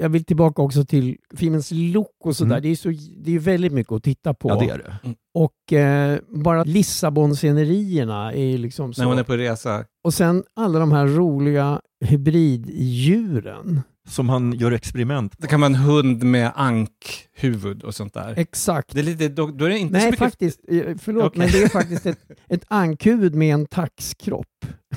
[0.00, 2.52] Jag vill tillbaka också till filmens look och sådär.
[2.52, 2.62] Mm.
[2.62, 4.48] Det är så det är väldigt mycket att titta på.
[4.48, 5.14] Ja, det är det.
[5.34, 9.02] Och eh, bara Lissabon-scenerierna är liksom så.
[9.02, 9.84] När hon är på resa.
[10.04, 13.82] Och sen alla de här roliga hybriddjuren.
[14.08, 18.34] Som han gör experiment Det kan vara en hund med ankhuvud och sånt där.
[18.36, 18.94] Exakt.
[18.94, 20.18] Det är lite, då, då är det inte så Nej, mycket...
[20.18, 20.60] faktiskt.
[20.68, 21.38] eh, Förlåt, Okej.
[21.38, 22.18] men det är faktiskt ett,
[22.48, 24.46] ett ankhuvud med en taxkropp.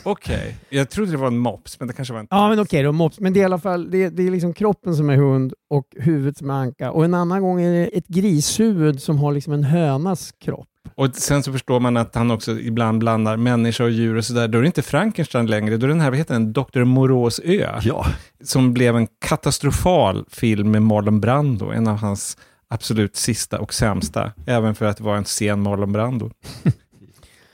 [0.04, 2.28] Okej, jag trodde det var en mops, men det kanske var en...
[2.30, 3.19] Ja, men okej då, mops.
[3.19, 5.86] Men det är i alla fall det, det är liksom kroppen som är hund och
[6.00, 6.91] huvudet som är anka.
[6.91, 10.67] Och en annan gång är det ett grishuvud som har liksom en hönas kropp.
[10.96, 14.48] Och sen så förstår man att han också ibland blandar människa och djur och sådär.
[14.48, 16.84] Då är det inte Frankenstein längre, då är den här, vad heter den, Dr.
[16.84, 17.80] Moreaus ö.
[17.82, 18.06] Ja,
[18.44, 24.32] Som blev en katastrofal film med Marlon Brando, en av hans absolut sista och sämsta.
[24.46, 26.32] Även för att det var en sen Marlon Brando.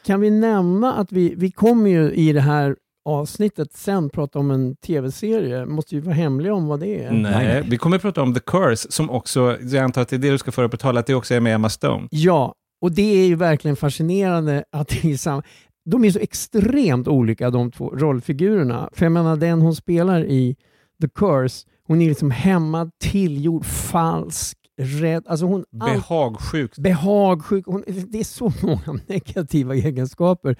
[0.05, 4.51] Kan vi nämna att vi, vi kommer ju i det här avsnittet sen prata om
[4.51, 5.65] en tv-serie.
[5.65, 7.11] Måste ju vara hemliga om vad det är.
[7.11, 10.29] Nej, vi kommer prata om The Curse, som också, jag antar att det är det
[10.29, 12.07] du ska föra på tal, att det också är med Emma Stone.
[12.11, 15.43] Ja, och det är ju verkligen fascinerande att det är samma.
[15.85, 18.89] De är så extremt olika de två rollfigurerna.
[18.93, 20.55] För jag menar den hon spelar i
[21.01, 25.23] The Curse, hon är liksom hämmad, tillgjord, falsk, rädd.
[25.27, 26.75] Alltså hon, all, Behagsjuk.
[26.77, 27.65] behagsjuk.
[27.65, 30.55] Hon, det är så många negativa egenskaper.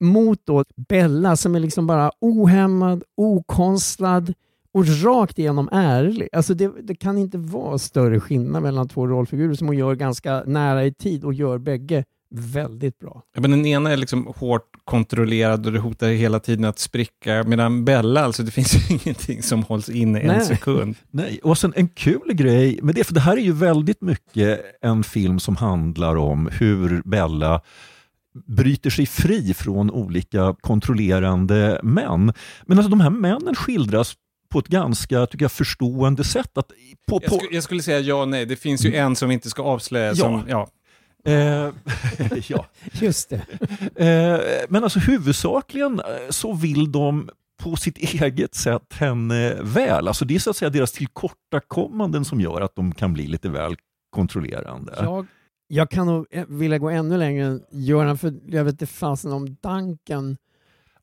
[0.00, 4.34] Mot då Bella som är liksom bara ohämmad, okonstlad
[4.76, 6.28] och rakt igenom ärlig.
[6.32, 10.42] Alltså det, det kan inte vara större skillnad mellan två rollfigurer som hon gör ganska
[10.46, 13.22] nära i tid och gör bägge väldigt bra.
[13.34, 17.44] Ja, men den ena är liksom hårt kontrollerad och det hotar hela tiden att spricka,
[17.46, 20.44] medan Bella, alltså det finns ingenting som hålls inne en Nej.
[20.44, 20.96] sekund.
[21.10, 24.60] Nej, och sen en kul grej med det, för det här är ju väldigt mycket
[24.82, 27.60] en film som handlar om hur Bella
[28.46, 32.32] bryter sig fri från olika kontrollerande män.
[32.66, 34.14] Men alltså de här männen skildras
[34.56, 36.58] på ett ganska tycker jag, förstående sätt.
[36.58, 36.68] Att
[37.08, 39.28] på, Jag, på, sku, jag skulle säga ja och nej, det finns ju en som
[39.28, 40.08] vi inte ska avslöja.
[40.08, 40.14] Ja.
[40.14, 40.68] Som, ja.
[41.24, 41.72] eh,
[42.48, 42.66] ja.
[42.92, 43.36] Just det.
[43.96, 47.30] Eh, men alltså huvudsakligen eh, så vill de
[47.62, 50.08] på sitt eget sätt henne väl.
[50.08, 53.48] Alltså det är så att säga deras tillkortakommanden som gör att de kan bli lite
[53.48, 53.76] väl
[54.10, 54.94] kontrollerande.
[54.96, 55.26] Jag,
[55.68, 59.56] jag kan nog vilja gå ännu längre än Göran, för jag vet inte fasen om
[59.62, 60.36] Duncan.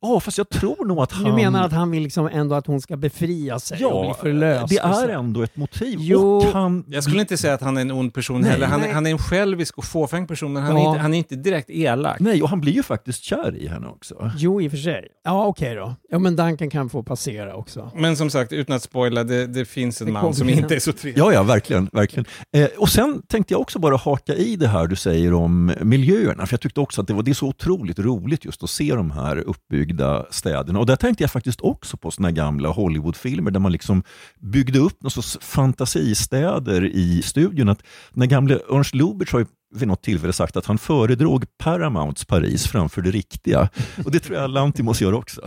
[0.05, 1.23] Ja, fast jag tror nog att han...
[1.23, 4.13] Du menar att han vill liksom ändå att hon ska befria sig och bli Ja,
[4.21, 4.69] förlöst?
[4.69, 5.97] det är ändå ett motiv.
[6.01, 6.37] Jo.
[6.37, 6.85] Och han...
[6.87, 8.67] Jag skulle inte säga att han är en ond person Nej, heller.
[8.67, 8.91] Han, nej.
[8.91, 10.81] han är en självisk och fåfäng person, men han, Ja.
[10.81, 12.19] är inte, han är inte direkt elak.
[12.19, 14.31] Nej, och han blir ju faktiskt kär i henne också.
[14.37, 15.07] Jo, i och för sig.
[15.23, 15.95] Ja, okej då.
[16.09, 17.91] Ja, men Duncan kan få passera också.
[17.95, 20.59] Men som sagt, utan att spoila, det, det finns en Det man som igen.
[20.63, 21.21] inte är så trevlig.
[21.21, 21.89] Ja, ja, verkligen.
[21.91, 22.25] verkligen.
[22.55, 26.45] Eh, och sen tänkte jag också bara haka i det här du säger om miljöerna,
[26.45, 28.95] för jag tyckte också att det, var, det är så otroligt roligt just att se
[28.95, 29.92] de här uppbyggda
[30.29, 30.79] städerna.
[30.79, 34.03] Och där tänkte jag faktiskt också på såna gamla Hollywoodfilmer där man liksom
[34.39, 37.69] byggde upp någon sorts fantasistäder i studion.
[37.69, 42.25] Att den gamle Ernst Lubitsch har ju vid något tillfälle sagt att han föredrog Paramounts
[42.25, 43.69] Paris framför det riktiga.
[44.05, 45.41] Och det tror jag Lantimos gör också.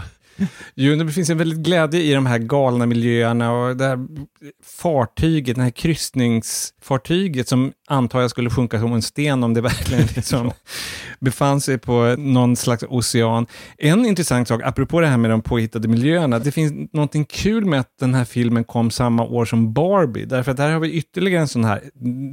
[0.74, 3.98] Jo, det finns en väldigt glädje i de här galna miljöerna och det här
[4.64, 10.06] fartyget, det här kryssningsfartyget som antar jag skulle sjunka som en sten om det verkligen
[10.16, 10.50] liksom
[11.20, 13.46] befann sig på någon slags ocean.
[13.78, 17.80] En intressant sak, apropå det här med de påhittade miljöerna, det finns någonting kul med
[17.80, 21.40] att den här filmen kom samma år som Barbie, därför att där har vi ytterligare
[21.40, 21.82] en sån här,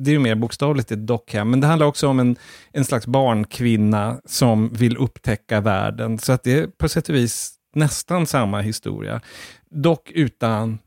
[0.03, 2.35] det är ju mer bokstavligt ett dockhem, men det handlar också om en,
[2.71, 7.53] en slags barnkvinna som vill upptäcka världen, så att det är på sätt och vis
[7.75, 9.21] nästan samma historia.
[9.69, 10.79] Dock utan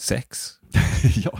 [0.00, 0.52] sex.
[1.24, 1.38] ja.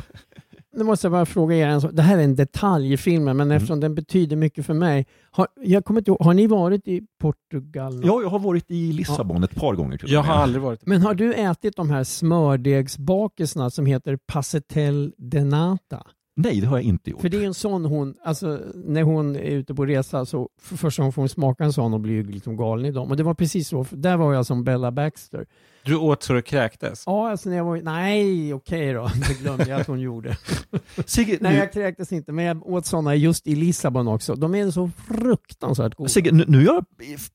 [0.79, 1.91] Nu måste jag bara fråga er en sak.
[1.95, 5.07] Det här är en detalj i filmen, men eftersom den betyder mycket för mig.
[5.31, 8.01] Har, jag kommer inte ihåg, har ni varit i Portugal?
[8.05, 9.99] ja, jag har varit i Lissabon ett par gånger.
[9.99, 15.15] Till Jag har aldrig varit Men har du ätit de här smördegsbakelserna som heter passetel
[15.19, 16.07] de nata?
[16.41, 17.21] Nej, det har jag inte gjort.
[17.21, 20.77] För det är en sån hon, alltså när hon är ute på resa så för
[20.77, 23.11] första gången får hon smaka en sån och blir ju liksom galen i dem.
[23.11, 25.47] Och det var precis så, där var jag som Bella Baxter.
[25.89, 27.03] Du åt så du kräktes.
[27.07, 30.37] Ja, alltså när jag var, nej okej då, det glömde jag att hon gjorde.
[31.07, 34.35] Sigge, Nej, nu, jag kräktes inte, men jag åt sådana just i Lissabon också.
[34.35, 36.09] De är så fruktansvärt goda.
[36.09, 36.85] Sigge, nu, nu är jag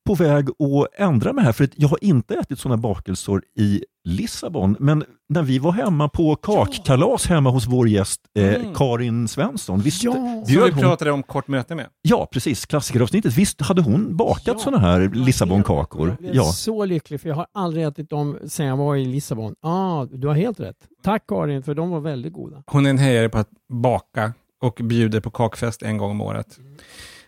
[0.06, 4.76] på väg att ändra mig här, för jag har inte ätit sådana bakelsor i Lissabon,
[4.80, 8.74] men när vi var hemma på kakkalas hemma hos vår gäst eh, Mm.
[8.74, 10.12] Karin Svensson, visst Ja.
[10.12, 11.86] Som vi hon, pratade om kort möte med.
[12.02, 14.58] ja precis, klassikeravsnittet, visst hade hon bakat Ja.
[14.58, 16.08] sådana här Lissabonkakor?
[16.08, 16.44] Jag blev Ja.
[16.44, 19.54] så lycklig för jag har aldrig ätit dem sedan jag var i Lissabon.
[19.60, 20.76] Ja, ah, du har helt rätt.
[21.02, 22.62] Tack Karin, för de var väldigt goda.
[22.66, 26.58] Hon är en hejare på att baka och bjuder på kakfest en gång om året.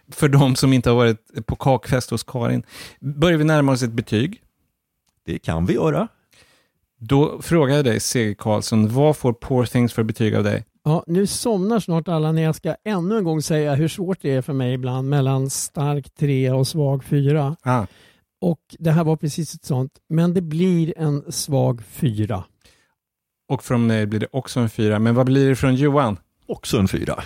[0.08, 2.62] För de som inte har varit på kakfest hos Karin.
[3.00, 4.42] Börjar vi närma oss ett betyg.
[5.24, 6.08] Det kan vi göra.
[6.98, 10.64] Då frågar jag dig, Seger Karlsson, vad får Poor Things för betyg av dig?
[10.84, 14.30] Ja, nu somnar snart alla när jag ska ännu en gång säga hur svårt det
[14.30, 17.56] är för mig ibland mellan stark 3 och svag 4.
[17.62, 17.86] Ah,
[18.40, 22.44] Och det här var precis ett sånt, men det blir en svag 4.
[23.48, 24.98] och från mig blir det också en fyra.
[24.98, 26.18] Men vad blir det från Johan?
[26.46, 27.22] Också en fyra.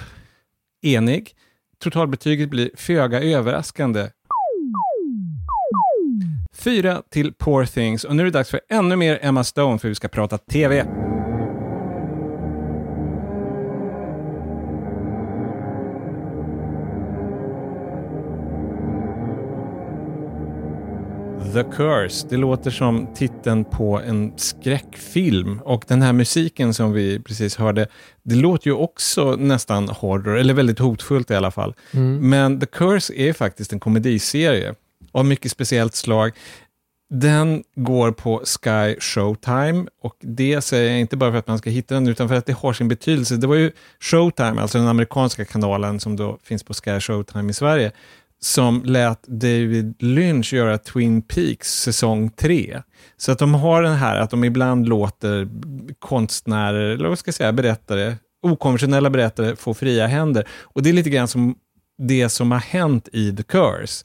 [0.83, 1.37] Enig.
[1.79, 4.09] Totalbetyget blir föga överraskande.
[6.53, 9.89] Fyra till Poor Things och nu är det dags för ännu mer Emma Stone för
[9.89, 10.87] vi ska prata TV.
[21.55, 27.21] The Curse, det låter som titeln på en skräckfilm och den här musiken som vi
[27.21, 27.87] precis hörde,
[28.23, 31.75] det låter ju också nästan horror, eller väldigt hotfullt i alla fall.
[32.21, 34.75] Men The Curse är faktiskt en komediserie
[35.13, 36.33] av mycket speciellt slag.
[37.11, 41.71] Den går på Sky Showtime och det säger jag inte bara för att man ska
[41.71, 43.37] hitta den utan för att det har sin betydelse.
[43.37, 47.55] Det var ju Showtime, alltså den amerikanska kanalen som då finns på Sky Showtime i
[47.55, 47.93] Sverige,
[48.43, 52.83] som lät David Lynch göra Twin Peaks säsong 3.
[53.17, 55.49] Så att de har den här att de ibland låter
[55.99, 60.49] konstnärer, eller vad ska jag säga, berättare, okonventionella berättare få fria händer.
[60.61, 61.55] Och det är lite grann som
[61.99, 64.05] det som har hänt i The Curse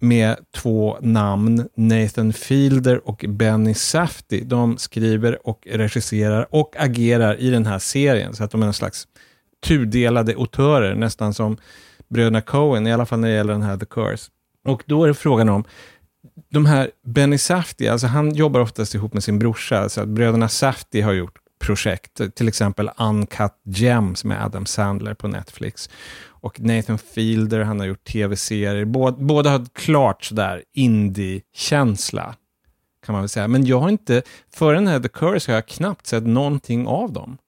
[0.00, 4.44] med två namn, Nathan Fielder och Benny Safdie.
[4.44, 8.72] De skriver och regisserar och agerar i den här serien, så att de är en
[8.72, 9.08] slags
[9.66, 11.56] tudelade autörer, nästan som
[12.10, 14.30] bröderna Coen, i alla fall när det gäller den här The Curse.
[14.64, 15.64] Och då är det frågan om,
[16.50, 20.48] de här Benny Safdie, alltså han jobbar oftast ihop med sin brorsa, så att bröderna
[20.48, 25.90] Safdie har gjort projekt, till exempel Uncut Gems med Adam Sandler på Netflix.
[26.42, 28.84] Och Nathan Fielder, han har gjort tv-serier.
[28.84, 32.34] Båda, båda har klart sådär indie-känsla,
[33.06, 33.48] kan man väl säga.
[33.48, 34.22] Men jag har inte,
[34.54, 37.38] före den här The Curse har jag knappt sett någonting av dem.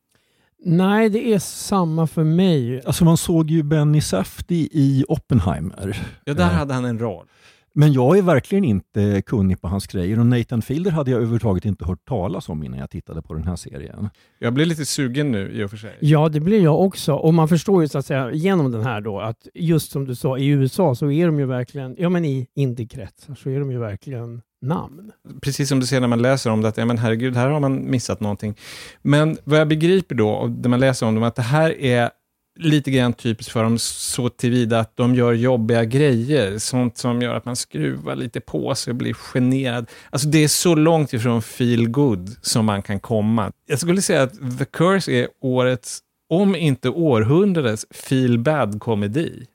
[0.64, 2.82] Nej, det är samma för mig.
[2.84, 5.96] Alltså man såg ju Benny Safdie i Oppenheimer.
[6.24, 7.26] Ja, där Eh, hade han en roll.
[7.74, 11.64] Men jag är verkligen inte kunnig på hans grejer och Nathan Fielder hade jag överhuvudtaget
[11.64, 14.08] inte hört talas om innan jag tittade på den här serien.
[14.38, 15.96] Jag blir lite sugen nu i och för sig.
[16.00, 17.14] Ja, det blir jag också.
[17.14, 20.14] Och man förstår ju så att säga genom den här då att just som du
[20.14, 23.70] sa, i USA så är de ju verkligen, ja men i indiekretsar så är de
[23.70, 25.12] ju verkligen namn.
[25.40, 27.60] Precis som du ser när man läser om det, att ja, men herregud, här har
[27.60, 28.54] man missat någonting.
[29.02, 32.10] Men vad jag begriper då, och när man läser om dem, att det här är
[32.58, 37.34] lite grann typiskt för dem så tillvida att de gör jobbiga grejer, sånt som gör
[37.34, 39.90] att man skruvar lite på sig och blir generad.
[40.10, 43.52] Alltså det är så långt ifrån feel good som man kan komma.
[43.66, 49.46] Jag skulle säga att The Curse är årets, om inte århundradets, feel bad komedi.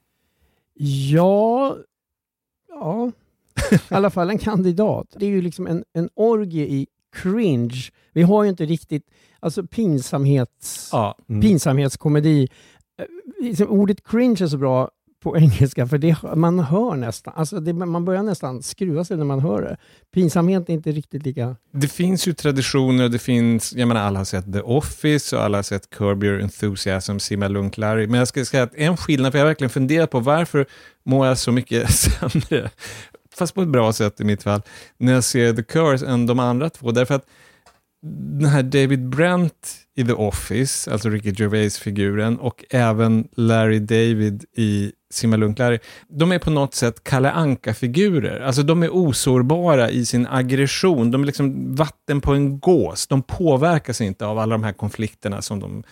[1.11, 1.75] Ja,
[2.69, 3.11] ja,
[3.71, 5.07] i alla fall en kandidat.
[5.19, 7.81] Det är ju liksom en, en orgie i cringe.
[8.13, 9.03] Vi har ju inte riktigt,
[9.39, 11.17] alltså pinsamhets, Ja.
[11.41, 12.47] pinsamhetskomedi.
[12.99, 13.05] Eh,
[13.45, 14.89] liksom Ordet cringe är så bra
[15.23, 19.23] på engelska för det, man hör nästan, alltså det, man börjar nästan skruva sig när
[19.23, 19.77] man hör det.
[20.13, 21.55] Pinsamhet är inte riktigt lika...
[21.71, 25.57] Det finns ju traditioner, det finns, jag menar alla har sett The Office och alla
[25.57, 28.07] har sett Curb Your Enthusiasm, Simma Lugn Larry.
[28.07, 30.65] Men jag ska säga att en skillnad, för jag har verkligen funderat på varför
[31.05, 32.69] mår jag så mycket sämre,
[33.37, 34.61] fast på ett bra sätt i mitt fall,
[34.97, 36.91] när jag ser The Curse än de andra två.
[36.91, 37.25] Därför att
[38.39, 44.91] den här David Brent i The Office, alltså Ricky Gervais-figuren, och även Larry David i
[45.13, 45.79] Simma Lugnt Larry,
[46.09, 48.39] de är på något sätt Kalle Anka-figurer.
[48.39, 51.11] Alltså de är osårbara i sin aggression.
[51.11, 53.07] De är liksom vatten på en gås.
[53.07, 55.83] De påverkas inte av alla de här konflikterna som de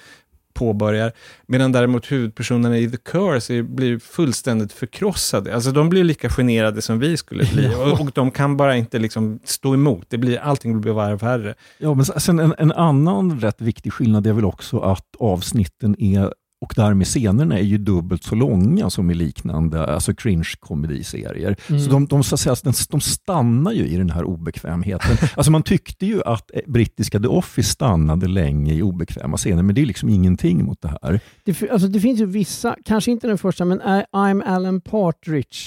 [0.56, 1.12] påbörjar.
[1.48, 5.56] Medan däremot huvudpersonerna i The Curse är, blir fullständigt förkrossade.
[5.56, 7.76] Alltså de blir lika generade som vi skulle bli.
[7.76, 10.06] Och, och de kan bara inte liksom stå emot.
[10.10, 11.56] Det blir, allting blir bara värre.
[11.78, 16.34] Ja, men sen en, en annan rätt viktig skillnad är väl också att avsnitten är
[16.66, 21.56] och därmed scenerna är ju dubbelt så långa som i liknande alltså cringe-komediserier.
[21.80, 22.56] Så de, de, så säga,
[22.90, 25.18] de stannar ju i den här obekvämheten.
[25.36, 29.76] alltså man tyckte ju att eh, brittiska The Office stannade länge i obekväma scener, men
[29.76, 31.20] det är liksom ingenting mot det här.
[31.44, 35.58] Det, alltså det finns ju vissa, kanske inte den första, men I- I'm Alan Partridge.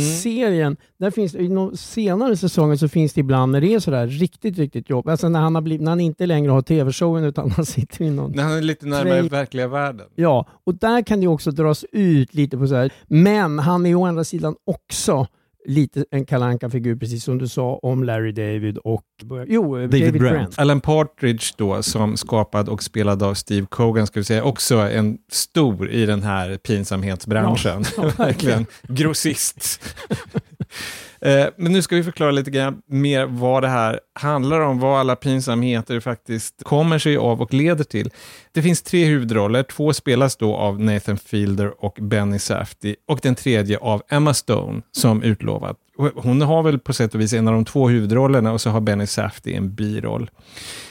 [0.00, 4.06] Serien, där finns, i någon senare säsonger så finns det ibland när det är sådär
[4.06, 5.08] riktigt, riktigt jobb.
[5.08, 8.10] Alltså när han, har blivit, när han inte längre har tv-showen utan han sitter i
[8.10, 10.06] någon När han är lite närmare Tre- verkliga världen.
[10.14, 12.92] Ja, och där kan det också dras ut lite på så här.
[13.06, 15.26] Men han är å andra sidan också
[15.64, 19.04] lite en kalanka figur precis som du sa om Larry David och
[19.46, 20.18] jo, David, Brent.
[20.18, 20.58] Brent.
[20.58, 25.18] Alan Partridge då, som skapad och spelad av Steve Cogan, ska vi säga, också en
[25.32, 27.84] stor i den här pinsamhetsbranschen.
[27.96, 28.66] Ja, ja, Verkligen.
[28.88, 29.80] Grossist.
[31.24, 35.00] Eh, men nu ska vi förklara lite grann mer vad det här handlar om, vad
[35.00, 38.10] alla pinsamheter faktiskt kommer sig av och leder till.
[38.52, 43.34] Det finns tre huvudroller, två spelas då av Nathan Fielder och Benny Safdie och den
[43.34, 45.76] tredje av Emma Stone som utlovat.
[45.96, 48.80] Hon har väl på sätt och vis en av de två huvudrollerna och så har
[48.80, 50.30] Benny Safdie en biroll.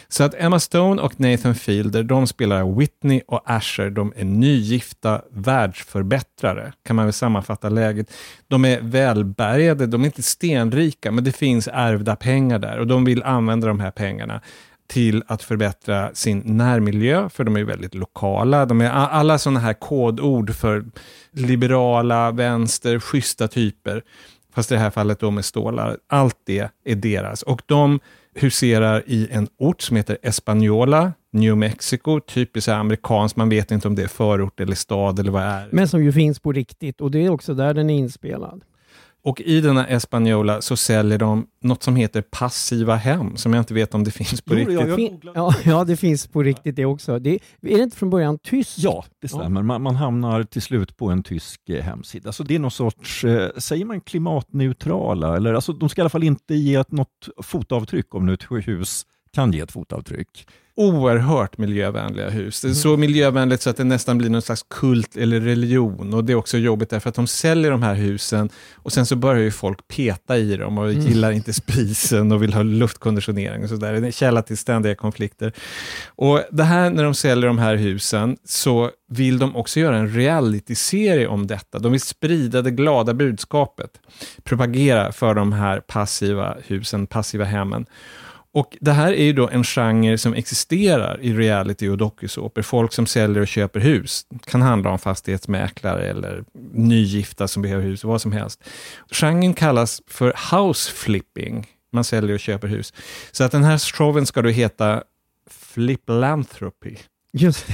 [0.08, 3.90] Så att Emma Stone och Nathan Fielder, de spelar Whitney och Asher.
[3.90, 8.12] De är nygifta världsförbättrare, kan man väl sammanfatta läget.
[8.48, 13.06] De är välbärgade, de är inte stenrika, men det finns ärvda pengar där och de
[13.06, 14.42] vill använda de här pengarna
[14.88, 18.66] till att förbättra sin närmiljö, för de är väldigt lokala.
[18.66, 20.86] De är alla sådana här kodord för
[21.32, 24.04] liberala, vänster, schyssta typer.
[24.54, 25.98] Fast i det här fallet då med stålar.
[26.08, 27.42] Allt det är deras.
[27.42, 28.00] Och de
[28.36, 32.20] huserar i en ort som heter Española, New Mexico.
[32.20, 35.68] Typiskt amerikanskt, man vet inte om det är förort eller stad eller vad det är.
[35.72, 38.64] Men som ju finns på riktigt och det är också där den är inspelad.
[39.26, 43.74] Och i denna Española så säljer de något som heter passiva hem, som jag inte
[43.74, 44.80] vet om det finns på Jo, riktigt.
[44.80, 45.40] ja, jag Fin- googlade.
[45.40, 47.20] ja, ja, det finns på riktigt det också.
[47.20, 47.30] Det,
[47.62, 48.78] är det inte från början tyskt?
[48.80, 49.62] Ja, det stämmer.
[49.62, 52.32] Man, man hamnar till slut på en tysk eh, hemsida.
[52.32, 55.36] Så det är någon sorts, eh, säger man klimatneutrala?
[55.38, 59.06] Eller, alltså, de ska i alla fall inte ge något fotavtryck om nu ett hus
[59.34, 60.48] kan ge ett fotavtryck.
[60.76, 62.62] Oerhört miljövänliga hus.
[62.62, 66.14] Det är så miljövänligt så att det nästan blir någon slags kult eller religion.
[66.14, 69.16] Och det är också jobbigt därför att de säljer de här husen och sen så
[69.16, 73.70] börjar ju folk peta i dem och gillar inte spisen och vill ha luftkonditionering och
[73.70, 73.94] sådär.
[73.94, 75.54] Det är en källa till ständiga konflikter.
[76.06, 80.10] Och det här när de säljer de här husen så vill de också göra en
[80.10, 81.80] realityserie om detta.
[81.80, 83.90] De vill sprida det glada budskapet,
[84.44, 87.86] propagera för de här passiva husen, passiva hemmen.
[88.54, 92.62] Och Det här är ju då en genre som existerar i reality och dokusåpor.
[92.62, 94.26] Folk som säljer och köper hus.
[94.30, 96.44] Det kan handla om fastighetsmäklare eller
[96.74, 98.64] nygifta som behöver hus, vad som helst.
[99.12, 101.68] Genren kallas för house flipping.
[101.92, 102.94] Man säljer och köper hus.
[103.32, 105.04] Så att den här showen ska då heta
[105.50, 106.98] Fliplanthropy.
[107.36, 107.68] Just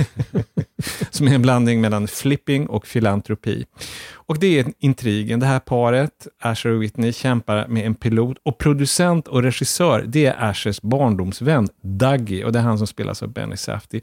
[1.10, 3.66] som är en blandning mellan flipping och filantropi.
[4.14, 5.40] Och det är intrigen.
[5.40, 10.26] Det här paret, Asher och Whitney, kämpar med en pilot och producent och regissör, det
[10.26, 14.02] är Ashers barndomsvän Dougie och det är han som spelas av Benny Safdie.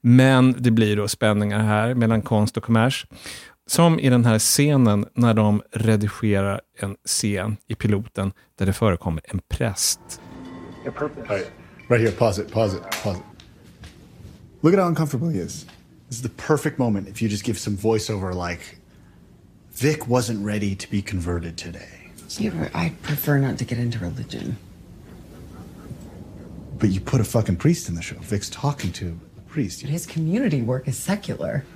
[0.00, 3.06] Men det blir då spänningar här mellan konst och kommers.
[3.66, 9.22] Som i den här scenen när de redigerar en scen i piloten där det förekommer
[9.24, 10.20] en präst.
[10.84, 11.50] Right,
[11.88, 12.10] right here.
[12.10, 12.52] Pause it.
[12.52, 13.02] Pause it.
[13.02, 13.33] Pause it.
[14.64, 15.66] Look at how uncomfortable he is.
[16.08, 18.78] This is the perfect moment if you just give some voiceover like,
[19.72, 22.10] Vic wasn't ready to be converted today.
[22.72, 24.56] I prefer not to get into religion.
[26.78, 28.16] But you put a fucking priest in the show.
[28.20, 29.82] Vic's talking to a priest.
[29.82, 31.66] But His community work is secular.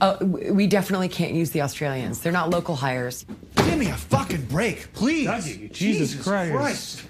[0.00, 2.20] Uh, we definitely can't use the Australians.
[2.20, 3.26] They're not local hires.
[3.56, 5.28] Give me a fucking break, please.
[5.28, 7.04] Dougie, Jesus Christ.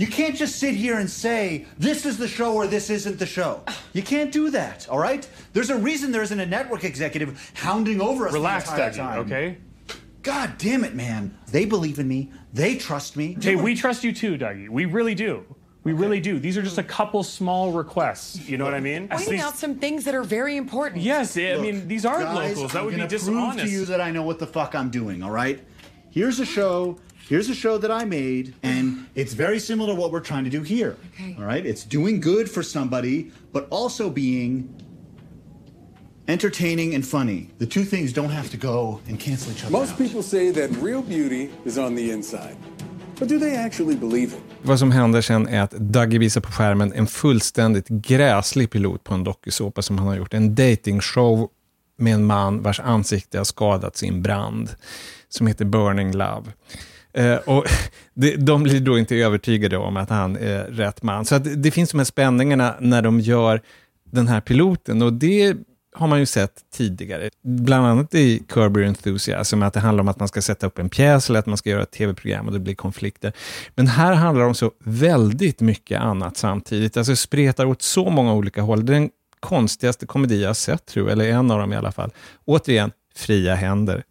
[0.00, 3.26] You can't just sit here and say, this is the show or this isn't the
[3.26, 3.62] show.
[3.92, 5.28] You can't do that, all right?
[5.52, 8.96] There's a reason there isn't a network executive hounding over us Relax, the entire Dougie,
[8.96, 9.18] time.
[9.18, 9.58] okay?
[10.22, 11.36] God damn it, man.
[11.48, 12.32] They believe in me.
[12.54, 13.36] They trust me.
[13.38, 14.70] Hey, we trust you too, Dougie.
[14.70, 15.44] We really do.
[15.84, 16.38] We really do.
[16.38, 18.48] These are just a couple small requests.
[18.48, 19.06] You know what I mean?
[19.06, 21.02] Pointing out some things that are very important.
[21.02, 22.72] Yes, I mean these aren't guys, locals.
[22.72, 23.64] That I'm would be gonna prove dishonest.
[23.66, 25.22] to you that I know what the fuck I'm doing.
[25.22, 25.60] All right.
[26.10, 26.98] Here's a show.
[27.30, 30.50] Here's a show that I made, and it's very similar to what we're trying to
[30.50, 30.96] do here.
[31.14, 31.36] Okay.
[31.38, 31.64] All right.
[31.64, 34.68] It's doing good for somebody, but also being
[36.26, 37.46] entertaining and funny.
[37.58, 39.98] The two things don't have to go and cancel each other Most out.
[39.98, 42.56] people say that real beauty is on the inside.
[43.20, 44.40] But do they actually believe it?
[44.62, 49.14] Vad som händer sen är att Dougie visar på skärmen en fullständigt gräslig pilot på
[49.14, 50.34] en dokusåpa som han har gjort.
[50.34, 51.48] En datingshow
[51.96, 54.70] med en man vars ansikte har skadats i en brand
[55.28, 56.52] som heter Burning Love.
[57.12, 57.64] Eh, och
[58.14, 61.24] det, de blir då inte övertygade om att han är rätt man.
[61.24, 63.60] Så att det finns de här spänningarna när de gör
[64.10, 65.56] den här piloten och det
[65.92, 67.30] har man ju sett tidigare.
[67.42, 70.78] Bland annat i Curb Your Enthusiasm, att det handlar om att man ska sätta upp
[70.78, 73.32] en pjäs eller att man ska göra ett tv-program och det blir konflikter.
[73.74, 76.96] Men här handlar det om så väldigt mycket annat samtidigt.
[76.96, 78.86] Alltså spretar åt så många olika håll.
[78.86, 81.76] Det är den konstigaste komedi jag har sett, tror jag, eller en av dem i
[81.76, 82.10] alla fall.
[82.44, 84.04] Återigen, fria händer.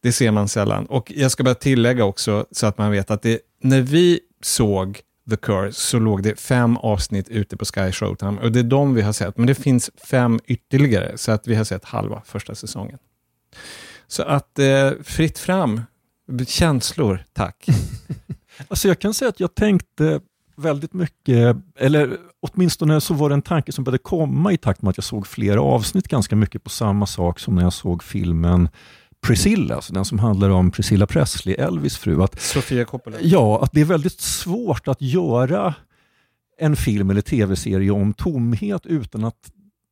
[0.00, 0.86] Det ser man sällan.
[0.86, 5.00] Och jag ska bara tillägga också, så att man vet att det, när vi såg
[5.30, 8.94] The Curse så låg det fem avsnitt ute på Sky Showtime och det är de
[8.94, 9.36] vi har sett.
[9.36, 12.98] Men det finns fem ytterligare, så att vi har sett halva första säsongen.
[14.06, 15.80] Så att eh, fritt fram,
[16.46, 17.66] känslor, tack.
[18.68, 20.20] Alltså jag kan säga att jag tänkte
[20.56, 24.90] väldigt mycket, eller åtminstone så var det en tanke som började komma i takt med
[24.90, 28.68] att jag såg flera avsnitt ganska mycket på samma sak som när jag såg filmen
[29.26, 32.22] Priscilla, alltså den som handlar om Priscilla Presley, Elvis fru.
[32.22, 33.16] Att, Sofia Coppola.
[33.20, 35.74] ja, att det är väldigt svårt att göra
[36.60, 39.50] en film eller tv-serie om tomhet utan att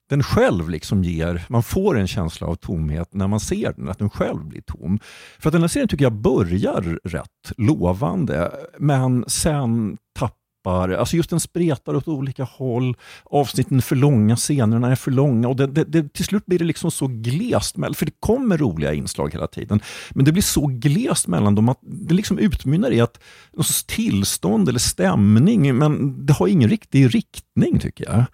[0.09, 3.99] den själv liksom ger, man får en känsla av tomhet när man ser den, att
[3.99, 4.99] den själv blir tom.
[5.39, 11.31] För att den här serien tycker jag börjar rätt lovande, men sen tappar, alltså just
[11.31, 15.49] den spretar åt olika håll, avsnitten är för långa, scenerna är för långa.
[15.49, 18.59] Och det, det, det, till slut blir det liksom så glest, mellan- för det kommer
[18.59, 22.91] roliga inslag hela tiden, men det blir så glest mellan dem att det liksom utmynnar
[22.91, 23.21] i att
[23.53, 28.25] någon sorts tillstånd eller stämning, men det har ingen riktig riktning tycker jag.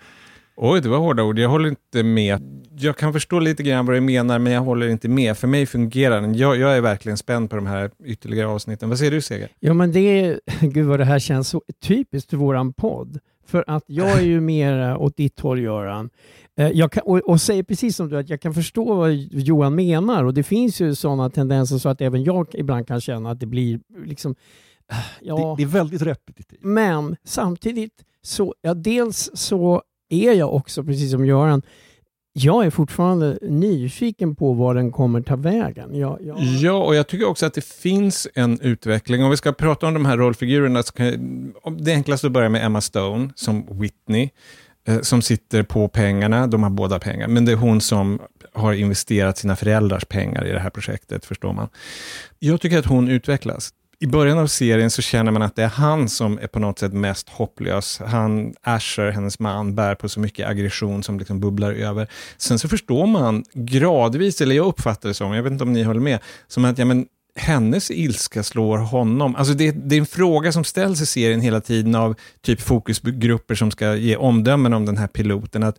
[0.57, 1.38] Oj, det var hårda ord.
[1.38, 2.40] Jag håller inte med.
[2.78, 5.36] Jag kan förstå lite grann vad du menar, men jag håller inte med.
[5.38, 6.34] För mig fungerar den.
[6.34, 8.88] Jag, jag är verkligen spänd på de här ytterligare avsnitten.
[8.88, 9.48] Vad säger du, Seger?
[9.61, 13.18] Ja, men det är, gud vad det här känns så typiskt för våran podd.
[13.46, 16.11] För att jag är ju mer åt ditt håll, Göran.
[16.59, 19.74] Eh, Jag kan, och, och säger precis som du, att jag kan förstå vad Johan
[19.74, 23.40] menar och det finns ju sådana tendenser så att även jag ibland kan känna att
[23.40, 24.34] det blir liksom,
[24.92, 25.36] eh, ja.
[25.36, 26.61] Det, det är väldigt repetitivt.
[26.62, 27.92] Men samtidigt
[28.22, 29.82] så, ja dels så
[30.14, 31.62] är jag också, precis som Göran,
[32.32, 35.94] jag är fortfarande nyfiken på var den kommer ta vägen.
[35.94, 36.38] Jag, jag...
[36.40, 39.24] Ja, och jag tycker också att det finns en utveckling.
[39.24, 42.48] Om vi ska prata om de här rollfigurerna, så kan jag, det enklaste att börja
[42.48, 44.30] med Emma Stone som Whitney,
[44.88, 46.46] eh, som sitter på pengarna.
[46.46, 48.20] De har båda pengar, men det är hon som
[48.52, 51.68] har investerat sina föräldrars pengar i det här projektet, förstår man.
[52.38, 53.72] Jag tycker att hon utvecklas
[54.03, 56.78] i början av serien så känner man att det är han som är på något
[56.78, 58.00] sätt mest hopplös.
[58.07, 62.09] Han, Asher, hennes man, bär på så mycket aggression som liksom bubblar över.
[62.36, 65.82] Sen så förstår man gradvis, eller jag uppfattar det som, jag vet inte om ni
[65.82, 69.36] håller med, som att ja, men, hennes ilska slår honom.
[69.36, 73.55] Alltså det, det, är en fråga som ställs i serien hela tiden av typ fokusgrupper
[73.55, 75.62] som ska ge omdömen om den här piloten.
[75.62, 75.76] Att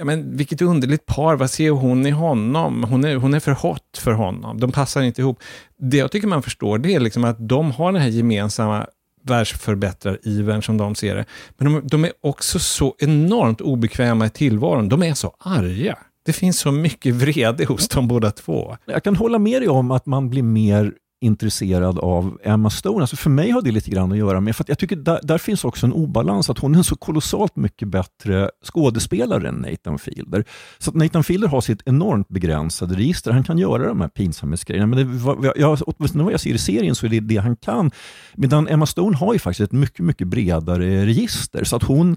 [0.00, 2.84] ja, men vilket underligt par, vad ser hon i honom?
[2.84, 5.38] Hon är, hon är för hot för honom, de passar inte ihop.
[5.78, 8.86] Det jag tycker man förstår, det är liksom att de har den här gemensamma
[9.22, 11.24] världsförbättrar-ivern som de ser det.
[11.58, 15.98] Men de, de, är också så enormt obekväma i tillvaron, de är så arga.
[16.24, 18.76] Det finns så mycket vrede hos dem båda två.
[18.84, 23.00] Jag kan hålla med dig om att man blir mer intresserad av Emma Stone.
[23.00, 25.38] Alltså för mig har det lite grann att göra med, för jag tycker där, där,
[25.38, 29.98] finns också en obalans, att hon är en så kolossalt mycket bättre skådespelare än Nathan
[29.98, 30.44] Fielder.
[30.78, 34.86] Så att Nathan Fielder har sitt enormt begränsade register, han kan göra de här pinsamhetsgrejerna,
[34.86, 37.90] men det, jag, åtminstone vad jag ser i serien så är det det han kan.
[38.34, 42.16] Medan Emma Stone har ju faktiskt ett mycket, mycket bredare register, så att hon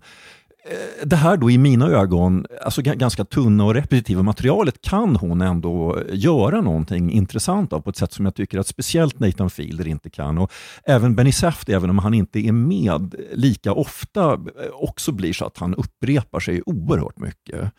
[1.03, 5.99] det här då i mina ögon, alltså ganska tunna och repetitiva materialet kan hon ändå
[6.09, 10.09] göra någonting intressant av på ett sätt som jag tycker att speciellt Nathan Fielder inte
[10.09, 10.37] kan.
[10.37, 10.51] Och
[10.83, 14.39] även Benny Safdie, även om han inte är med lika ofta, eh,
[14.73, 17.71] också blir så att han upprepar sig oerhört mycket.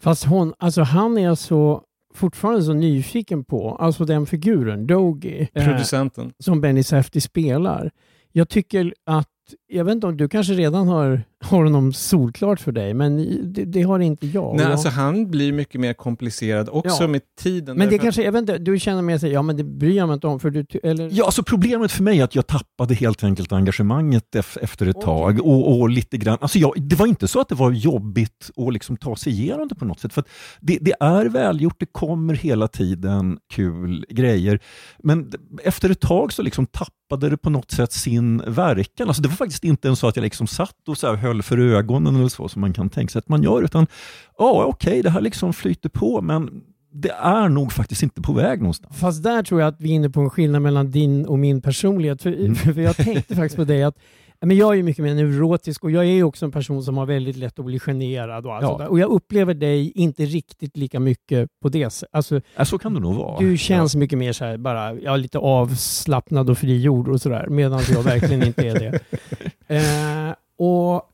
[0.00, 1.82] Fast hon, alltså han är så
[2.14, 7.90] fortfarande så nyfiken på, alltså den figuren, Dogie, producenten, eh, som Benny Safdie spelar.
[8.32, 9.28] Jag tycker att
[9.66, 13.16] jag vet inte om du kanske redan har, har honom solklart för dig, men
[13.52, 14.56] det, det har inte jag.
[14.56, 14.72] Nej, jag...
[14.72, 17.08] alltså han blir mycket mer komplicerad också ja.
[17.08, 17.76] med tiden.
[17.76, 20.06] Men det kanske, jag vet inte, du känner mer sig, ja men det bryr jag
[20.06, 20.40] mig inte om.
[20.40, 21.08] För du, eller...
[21.12, 25.06] Ja, alltså problemet för mig är att jag tappade helt enkelt engagemanget efter ett okay.
[25.06, 25.46] tag.
[25.46, 28.72] Och, och, lite grann, alltså jag, det var inte så att det var jobbigt att
[28.72, 30.12] liksom ta sig igenom det på något sätt.
[30.12, 30.24] För
[30.60, 34.60] det, det är välgjort, det kommer hela tiden kul grejer.
[34.98, 35.32] Men
[35.62, 39.08] efter ett tag så liksom tappade det på något sätt sin verkan.
[39.08, 41.42] Alltså det var faktiskt inte ens så att jag liksom satt och så här höll
[41.42, 43.86] för ögonen eller så som man kan tänka sig att man gör, utan
[44.38, 46.62] ja, okej, okay, det här liksom flyter på, men
[46.94, 48.96] det är nog faktiskt inte på väg någonstans.
[48.96, 51.62] Fast där tror jag att vi är inne på en skillnad mellan din och min
[51.62, 52.22] personlighet.
[52.22, 52.54] För, mm.
[52.74, 53.98] för jag tänkte faktiskt på dig att
[54.46, 57.36] men jag är mycket mer neurotisk och jag är också en person som har väldigt
[57.36, 58.46] lätt att bli generad.
[58.46, 58.88] Och, ja.
[58.88, 62.14] och jag upplever dig inte riktigt lika mycket på det sättet.
[62.14, 63.38] Alltså, ja, så kan det nog vara.
[63.38, 63.98] Du känns ja.
[63.98, 68.42] mycket mer så här, bara, ja, lite avslappnad och frigjord och sådär, medan jag verkligen
[68.42, 69.00] inte är det.
[69.66, 71.11] Eh, och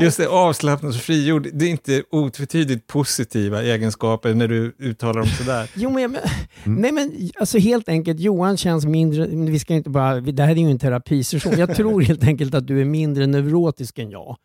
[0.00, 5.26] Just det, avslappnad och frigjord, det är inte otvetydigt positiva egenskaper när du uttalar dem
[5.26, 5.70] sådär.
[5.74, 6.20] jo, men, men,
[6.64, 6.80] mm.
[6.82, 10.60] nej men alltså helt enkelt, Johan känns mindre, vi ska inte bara, det här är
[10.60, 14.36] ju en terapisession, jag tror helt enkelt att du är mindre neurotisk än jag.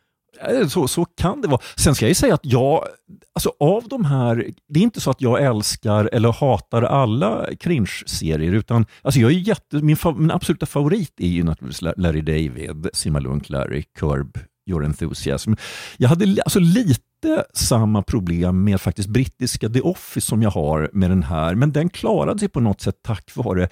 [0.69, 1.61] Så, så kan det vara.
[1.75, 2.85] Sen ska jag säga att jag,
[3.33, 8.51] alltså av de här, det är inte så att jag älskar eller hatar alla cringe-serier,
[8.51, 13.19] utan alltså jag är jätte, min, min absoluta favorit är ju naturligtvis Larry David, Simma
[13.19, 14.38] Lunk, Larry, Curb,
[14.68, 15.53] Your Enthusiasm.
[15.97, 17.01] Jag hade alltså lite
[17.53, 21.89] samma problem med faktiskt brittiska The Office som jag har med den här, men den
[21.89, 23.70] klarade sig på något sätt tack vare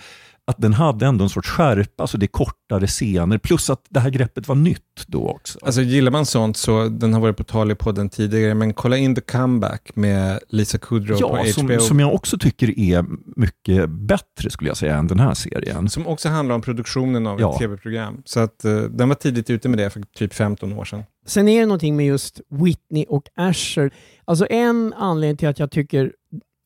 [0.48, 4.00] att den hade ändå en sorts skärpa, alltså det är kortare scener, plus att det
[4.00, 5.60] här greppet var nytt då också.
[5.62, 8.98] Alltså gillar man sånt så, den har varit på tal i podden tidigare, men kolla
[8.98, 11.52] in The Comeback med Lisa Kudrow ja, på HBO.
[11.52, 15.90] Som, som jag också tycker är mycket bättre skulle jag säga än den här serien.
[15.90, 17.54] Som också handlar om produktionen av ja.
[17.54, 18.22] ett tv-program.
[18.26, 21.04] Så att uh, den var tidigt ute med det för typ 15 år sedan.
[21.26, 23.92] Sen är det någonting med just Whitney och Asher.
[24.26, 26.12] Alltså en anledning till att jag tycker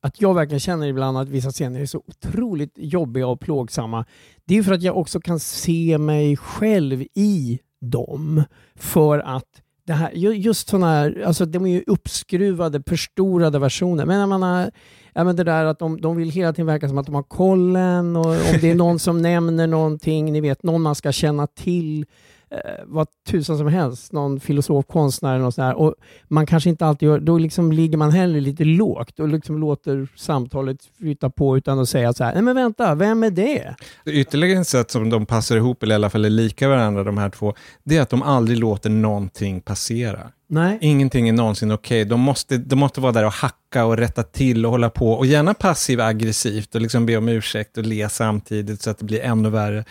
[0.02, 4.04] att jag verkligen känner ibland att vissa scener är så otroligt jobbiga och plågsamma.
[4.44, 8.44] Det är för att jag också kan se mig själv i dem.
[8.74, 14.06] För att det här, just sådana här, alltså de är ju uppskruvade, förstorade versioner.
[14.06, 14.70] Men man har,
[15.14, 17.22] ja, men det där att de, de vill hela tiden verka som att de har
[17.22, 21.46] kollen och om det är någon som nämner någonting, ni vet, någon man ska känna
[21.46, 22.06] till
[22.50, 25.94] eh, vad tusan som helst, någon filosof, konstnär eller något sånt Och
[26.28, 30.08] man kanske inte alltid gör, då liksom ligger man heller lite lågt och liksom låter
[30.16, 33.74] samtalet flyta på utan att säga så här, nej men vänta, vem är det?
[34.06, 37.18] Ytterligare ett sätt som de passar ihop, eller i alla fall är lika varandra de
[37.18, 40.30] här två, det är att de aldrig låter någonting passera.
[40.50, 40.78] Nej.
[40.80, 42.02] Ingenting är någonsin okej.
[42.02, 42.10] Okay.
[42.10, 45.12] De, måste, de måste vara där och hacka och rätta till och hålla på.
[45.12, 49.04] Och gärna passiv aggressivt och liksom be om ursäkt och le samtidigt så att det
[49.04, 49.84] blir ännu värre.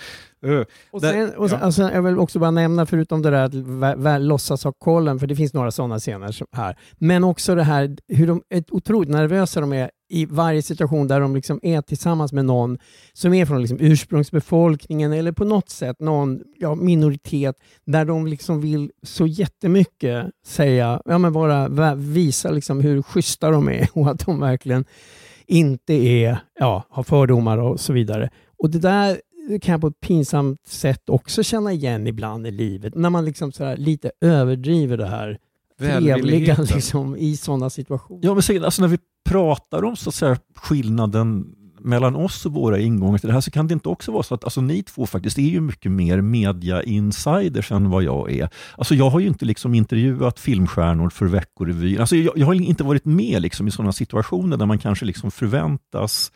[0.46, 1.66] Uh, Och sen, och sen, ja.
[1.66, 5.20] alltså, jag vill också bara nämna, förutom det där att vä- vä- låtsas ha kollen,
[5.20, 8.64] för det finns några sådana scener som- här, men också det här hur de är
[8.72, 12.78] otroligt nervösa de är i varje situation där de liksom är tillsammans med någon
[13.14, 18.62] som är från liksom ursprungsbefolkningen eller på något sätt någon ja, minoritet där de liksom
[18.62, 24.26] vill så jättemycket säga, ja men bara visa liksom hur schyssta de är och att
[24.26, 24.86] de verkligen
[25.48, 28.30] inte är, ja, har fördomar och så vidare.
[28.64, 29.22] Och det där
[29.62, 32.96] kan jag på ett pinsamt sätt också känna igen ibland i livet.
[32.96, 35.40] När man liksom så lite överdriver det här
[35.80, 38.22] trevliga liksom, i sådana situationer.
[38.24, 38.98] Ja, men säg, alltså när vi
[39.30, 43.52] pratar om så att säga, skillnaden mellan oss och våra ingångar till det här så
[43.52, 46.22] kan det inte också vara så att alltså, ni två faktiskt är ju mycket mer
[46.22, 48.50] media-insiders än vad jag är.
[48.78, 52.00] Alltså, jag har ju inte liksom intervjuat filmstjärnor för Veckorevyn.
[52.00, 55.32] Alltså, jag, jag har inte varit med liksom, i sådana situationer där man kanske liksom
[55.32, 56.32] förväntas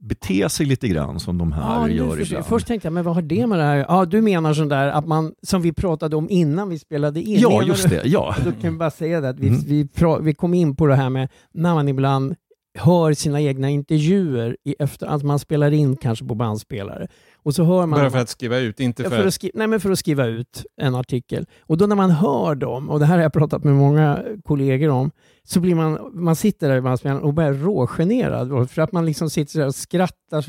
[0.00, 2.26] bete sig lite grann som de här Ja, gör förstår jag.
[2.26, 2.46] ibland.
[2.46, 3.76] Först tänkte jag, men vad har det med det här?
[3.88, 7.40] Ja, du menar sån där att man, som vi pratade om innan vi spelade in.
[7.40, 8.02] Ja, Menar just du- det.
[8.08, 8.34] Ja.
[8.44, 9.60] Då kan vi bara säga det, att vi, Mm.
[9.66, 12.34] vi, pra, vi kom in på det här med när man ibland
[12.78, 17.08] hör sina egna intervjuer i efter att man spelar in kanske på bandspelare.
[17.42, 19.66] Och så hör man Bara för att skriva ut, inte för, för att, skri- nej,
[19.66, 21.46] men för att skriva ut en artikel.
[21.60, 24.88] Och då när man hör dem, och det här har jag pratat med många kollegor
[24.88, 25.10] om,
[25.44, 28.70] så blir man, man sitter där i bandspelaren och blir rågenerad.
[28.70, 30.44] För att man liksom sitter där och skrattar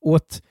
[0.00, 0.42] åt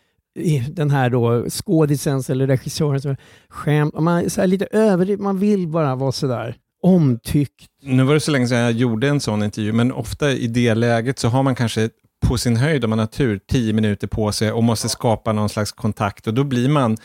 [0.69, 3.99] den här då skådisens eller regissörens skämt.
[3.99, 7.65] Man så lite överdrivet, man vill bara vara sådär omtyckt.
[7.81, 10.75] Nu var det så länge sedan jag gjorde en sån intervju, men ofta i det
[10.75, 11.89] läget så har man kanske
[12.27, 15.49] på sin höjd, om man har tur, tio minuter på sig och måste skapa någon
[15.49, 16.97] slags kontakt och då blir man,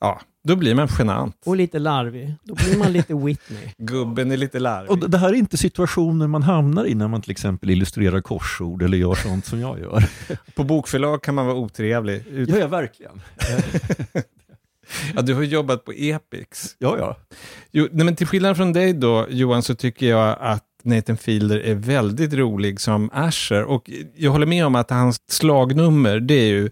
[0.00, 1.36] ja, då blir man genant.
[1.44, 2.34] Och lite larvig.
[2.44, 3.68] Då blir man lite Whitney.
[3.78, 4.90] Gubben är lite larvig.
[4.90, 8.82] Och det här är inte situationer man hamnar i när man till exempel illustrerar korsord
[8.82, 10.04] eller gör sånt som jag gör.
[10.54, 12.26] På bokförlag kan man vara otrevlig.
[12.26, 13.20] Ut- Ja, ja verkligen.
[15.14, 16.76] Ja, du har jobbat på Epix.
[16.78, 17.16] Ja, ja.
[17.70, 21.58] Jo, nej, men till skillnad från dig då, Johan, så tycker jag att Nathan Fielder
[21.60, 23.62] är väldigt rolig som Asher.
[23.62, 26.70] Och jag håller med om att hans slagnummer, det är ju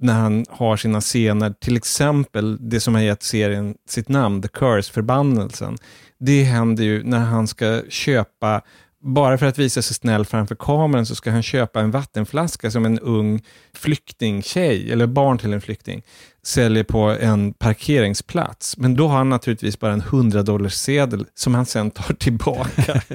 [0.00, 4.48] när han har sina scener, till exempel det som har gett serien sitt namn, The
[4.48, 5.76] Curse, förbannelsen.
[6.18, 8.62] Det händer ju när han ska köpa,
[9.00, 12.84] bara för att visa sig snäll framför kameran, så ska han köpa en vattenflaska som
[12.84, 13.42] en ung
[13.74, 16.02] flyktingtjej, eller barn till en flykting,
[16.48, 18.76] säljer på en parkeringsplats.
[18.76, 23.02] Men då har han naturligtvis bara en 100 dollars sedel som han sen tar tillbaka.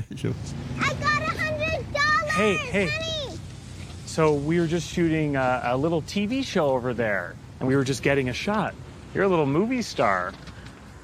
[2.38, 2.90] Hey, hey.
[4.06, 7.84] So we were just shooting a, a little TV show over there, and we were
[7.84, 8.74] just getting a shot.
[9.14, 10.32] You're a little movie star.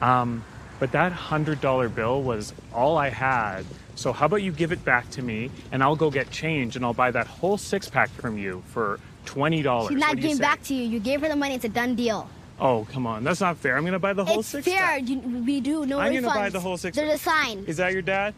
[0.01, 0.43] Um,
[0.79, 3.63] but that hundred dollar bill was all I had.
[3.95, 6.83] So how about you give it back to me, and I'll go get change, and
[6.83, 8.99] I'll buy that whole six pack from you for
[9.33, 9.89] twenty dollars.
[9.89, 10.83] She's not giving back to you.
[10.93, 11.55] You gave her the money.
[11.55, 12.19] It's a done deal.
[12.59, 13.73] Oh, come on, that's not fair.
[13.77, 14.77] I'm gonna buy the whole it's six fair.
[14.81, 15.09] pack.
[15.09, 15.17] You,
[15.47, 16.21] we do no I'm refunds.
[16.21, 16.95] gonna buy the whole six.
[16.97, 17.63] There's a sign.
[17.67, 18.33] Is that your dad?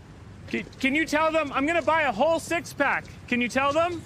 [0.51, 3.03] Can, can you tell them I'm gonna buy a whole six pack?
[3.29, 4.01] Can you tell them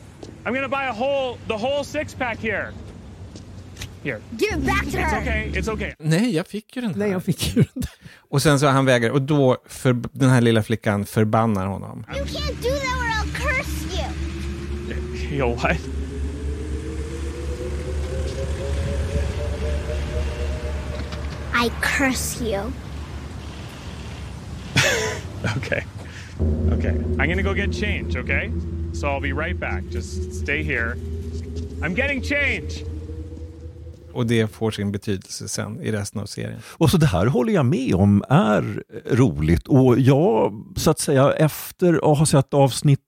[0.45, 2.71] I'm gonna buy a whole the whole six pack here?
[4.03, 4.19] Here.
[4.37, 5.21] Give it back to It's her.
[5.21, 5.51] okay.
[5.53, 5.93] It's okay.
[5.99, 6.97] Nej, jag fick ju den här.
[6.99, 7.91] Nej, jag fick ju den där.
[8.29, 12.05] Och sen så han vägrar, och då för, den här lilla flickan förbannar honom.
[12.15, 15.37] You can't do that or I'll curse you.
[15.37, 15.77] Yo, what?
[21.55, 22.71] I curse you.
[25.57, 25.83] Okay.
[26.71, 26.89] Okay.
[27.19, 28.51] I'm gonna go get change, okay?
[28.93, 29.83] So I'll be right back.
[29.91, 30.97] Just stay here.
[31.81, 32.83] I'm getting change.
[34.13, 36.59] Och det får sin betydelse sen i resten av serien.
[36.65, 41.33] Och så det här håller jag med om är roligt och jag så att säga
[41.33, 42.99] efter att ha sett avsnitt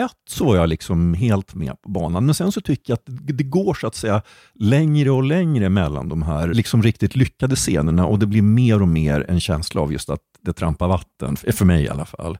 [0.00, 2.26] ett så var jag liksom helt med på banan.
[2.26, 4.22] Men sen så tycker jag att det går så att säga
[4.54, 8.88] längre och längre mellan de här liksom riktigt lyckade scenerna och det blir mer och
[8.88, 12.38] mer en känsla av just att det trampar vatten, för mig i alla fall.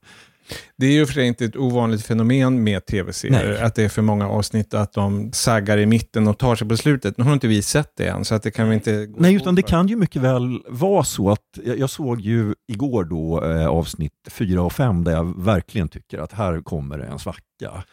[0.77, 4.03] Det är ju för sig inte ett ovanligt fenomen med tv-serier, att det är för
[4.03, 7.19] många avsnitt att de saggar i mitten och tar sig på slutet.
[7.19, 9.09] Nu har inte vi sett det än, så att det kan vi inte...
[9.17, 13.05] Nej, utan det kan ju mycket väl vara så att jag, jag såg ju igår
[13.05, 17.19] då eh, avsnitt 4 och 5 där jag verkligen tycker att här kommer det en
[17.19, 17.85] svacka.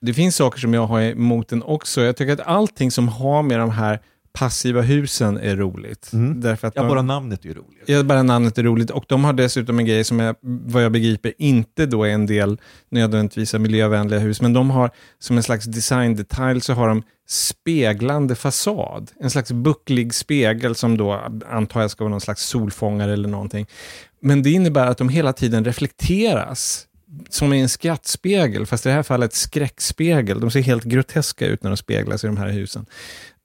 [0.00, 2.00] Det finns saker som jag har emot den också.
[2.00, 4.00] Jag tycker att allting som har med de här
[4.32, 6.10] passiva husen är roligt.
[6.34, 7.82] Därför att Ja, de, bara namnet är roligt.
[7.86, 8.90] Ja, bara namnet är roligt.
[8.90, 12.26] Och de har dessutom en grej som jag, vad jag begriper, inte då är en
[12.26, 12.60] del
[12.90, 18.34] nödvändigtvis av miljövänliga hus, men de har som en slags designdetalj så har de speglande
[18.34, 19.10] fasad.
[19.20, 23.66] En slags bucklig spegel som då antar jag ska vara någon slags solfångare eller någonting.
[24.22, 26.84] Men det innebär att de hela tiden reflekteras
[27.30, 30.40] som i en skrattspegel, fast i det här fallet skräckspegel.
[30.40, 32.86] De ser helt groteska ut när de speglas i de här husen.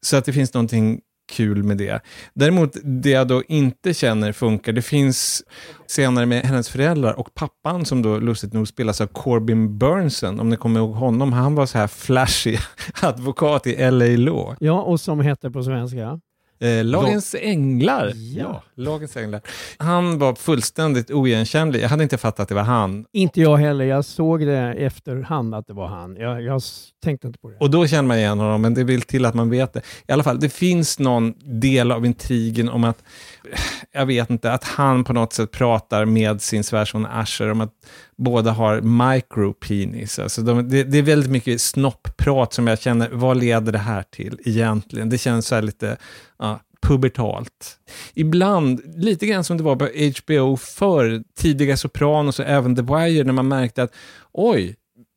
[0.04, 1.02] Så att det finns någonting
[1.32, 2.02] kul med det.
[2.34, 5.44] Däremot, det jag då inte känner funkar, det finns
[5.88, 10.50] senare med hennes föräldrar och pappan som då lustigt nog spelas av Corbin Burnson, om
[10.50, 11.34] ni kommer ihåg honom.
[11.34, 12.60] Han var så här flashig
[13.02, 14.56] advokat i LA Law.
[14.60, 16.20] Ja, och som hette på svenska?
[16.64, 18.12] Eh, Lagens änglar.
[18.38, 18.64] Ja.
[18.76, 19.42] Lagens änglar.
[19.78, 21.82] Han var fullständigt oigenkännlig.
[21.82, 23.06] Jag hade inte fattat att det var han.
[23.14, 23.86] Inte jag heller.
[23.86, 26.16] Jag såg det efterhand att det var han.
[26.16, 26.62] Jag, jag
[27.04, 27.58] tänkte inte på det.
[27.60, 29.82] Och då känner man igen honom, men det vill till att man vet det.
[30.08, 33.04] I alla fall, det finns någon del av intrigen om att,
[33.92, 37.74] jag vet inte, att han på något sätt pratar med sin svärson Asher om att
[38.18, 40.20] båda har micropenis.
[40.20, 44.04] Alltså de, det, det är väldigt mycket snoppprat som jag känner, vad leder det här
[44.12, 45.10] till egentligen?
[45.10, 45.98] Det känns så här lite
[46.40, 47.80] ja, pubertalt.
[48.14, 53.24] Ibland, lite grann som det var på HBO för tidiga Sopranos och även The Wire,
[53.24, 53.94] när man märkte att
[54.32, 54.76] oj,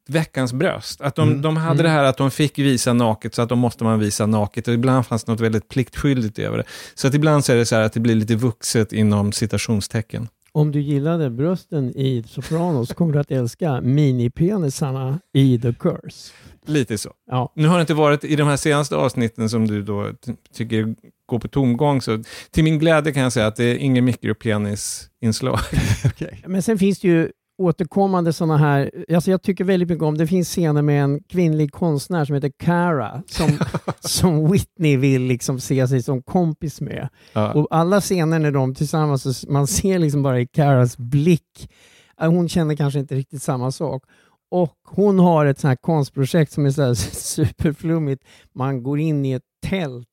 [0.09, 1.01] veckans bröst.
[1.01, 1.43] Att de, Mm.
[1.43, 1.83] de hade Mm.
[1.85, 4.69] det här att de fick visa naket, så att då måste man visa naket.
[4.69, 6.65] Och ibland fanns det något väldigt pliktskyldigt över det.
[6.95, 10.29] Så att ibland så är det så här att det blir lite vuxet inom citationstecken.
[10.53, 16.33] Om du gillade brösten i Sopranos kommer du att älska minipenisarna i The Curse.
[16.67, 17.11] Lite så.
[17.31, 17.53] Ja.
[17.57, 20.95] Nu har det inte varit i de här senaste avsnitten som du då ty- tycker
[21.27, 25.59] går på tomgång, så till min glädje kan jag säga att det är ingen mikropenis-inslag.
[26.47, 30.27] Men sen finns det ju återkommande sådana här, alltså jag tycker väldigt mycket om, det
[30.27, 33.59] finns scener med en kvinnlig konstnär som heter Cara som,
[34.01, 37.09] som Whitney vill liksom se sig som kompis med.
[37.33, 37.53] Ja.
[37.53, 41.71] Och alla scener när de tillsammans, man ser liksom bara i Caras blick,
[42.17, 44.05] hon känner kanske inte riktigt samma sak.
[44.51, 48.25] Och hon har ett sånt här konstprojekt som är så superflummigt.
[48.55, 50.07] Man går in i ett tält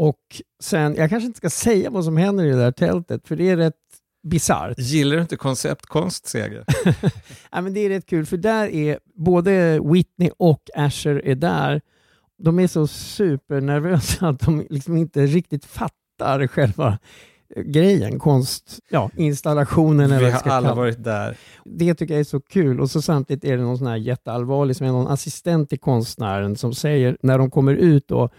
[0.00, 3.36] och sen, jag kanske inte ska säga vad som händer i det där tältet, för
[3.36, 3.74] det är rätt
[4.22, 4.78] bisarrt.
[4.78, 6.64] Gillar du inte konceptkonst, Seger?
[7.52, 11.80] Ja, men det är rätt kul för där är både Whitney och Asher är där.
[12.38, 16.98] De är så supernervösa att de liksom inte riktigt fattar själva
[17.56, 21.36] eh, grejen, konst, ja, installationen eller Vi har alla varit där.
[21.64, 24.76] Det tycker jag är så kul och så samtidigt är det någon sån här jätteallvarlig
[24.76, 28.30] som är någon assistent till konstnären som säger när de kommer ut då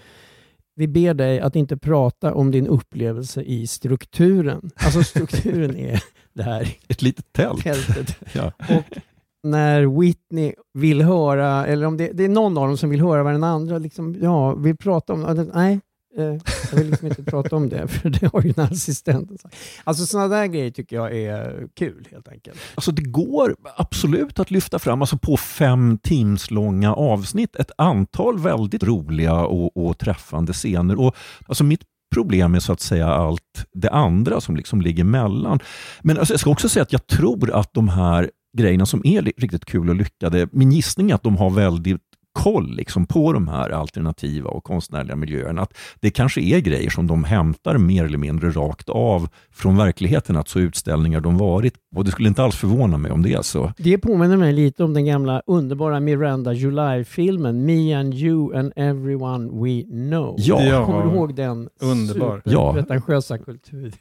[0.81, 4.71] vi ber dig att inte prata om din upplevelse i strukturen.
[4.75, 6.03] Alltså strukturen är
[6.33, 7.63] det här Ett litet tält.
[7.63, 8.17] tältet.
[8.33, 8.51] Ja.
[8.69, 8.97] Och
[9.43, 13.23] när Whitney vill höra, eller om det, det är någon av dem som vill höra
[13.23, 15.49] vad den andra liksom, ja, vill prata om.
[15.53, 15.79] Nej,
[16.17, 16.37] Eh,
[16.71, 19.55] jag vill liksom inte prata om det, för det har ju den här assistenten sagt.
[19.83, 22.59] Alltså sådana där grejer tycker jag är kul helt enkelt.
[22.75, 28.39] Alltså det går absolut att lyfta fram, alltså på fem teams långa avsnitt, ett antal
[28.39, 30.99] väldigt roliga och, och träffande scener.
[30.99, 31.15] Och,
[31.47, 31.81] alltså mitt
[32.13, 35.59] problem är så att säga allt det andra som liksom ligger mellan.
[36.01, 39.21] Men alltså jag ska också säga att jag tror att de här grejerna som är
[39.21, 43.47] riktigt kul och lyckade, min gissning är att de har väldigt koll liksom på de
[43.47, 45.61] här alternativa och konstnärliga miljöerna.
[45.61, 50.37] Att det kanske är grejer som de hämtar mer eller mindre rakt av från verkligheten,
[50.37, 53.73] alltså utställningar de varit Och det skulle inte alls förvåna mig om det är så.
[53.77, 59.45] Det påminner mig lite om den gamla underbara Miranda July-filmen Me and you and everyone
[59.45, 60.35] we know.
[60.37, 60.61] Ja.
[60.63, 60.85] Ja.
[60.85, 62.41] Kommer du ihåg den Underbar.
[62.45, 62.75] Ja.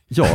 [0.08, 0.30] Ja.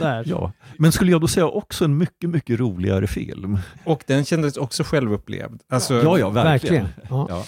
[0.00, 0.24] Där.
[0.26, 3.58] Ja, men skulle jag då säga också en mycket, mycket roligare film?
[3.84, 5.60] Och den kändes också självupplevd.
[5.70, 6.84] Alltså, Ja, ja, verkligen.
[6.84, 7.21] Verkligen.
[7.28, 7.36] Ja.
[7.38, 7.44] Ja.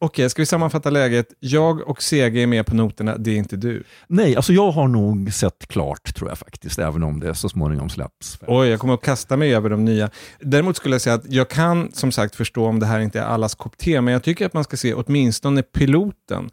[0.00, 1.26] Okej, ska vi sammanfatta läget?
[1.40, 3.84] Jag och Sege är med på noterna, det är inte du.
[4.06, 7.88] Nej, alltså jag har nog sett klart tror jag faktiskt, även om det så småningom
[7.88, 8.38] släpps.
[8.46, 10.10] Oj, jag kommer att kasta mig över de nya.
[10.40, 13.24] Däremot skulle jag säga att jag kan som sagt förstå om det här inte är
[13.24, 16.50] allas kopp te, men jag tycker att man ska se åtminstone piloten.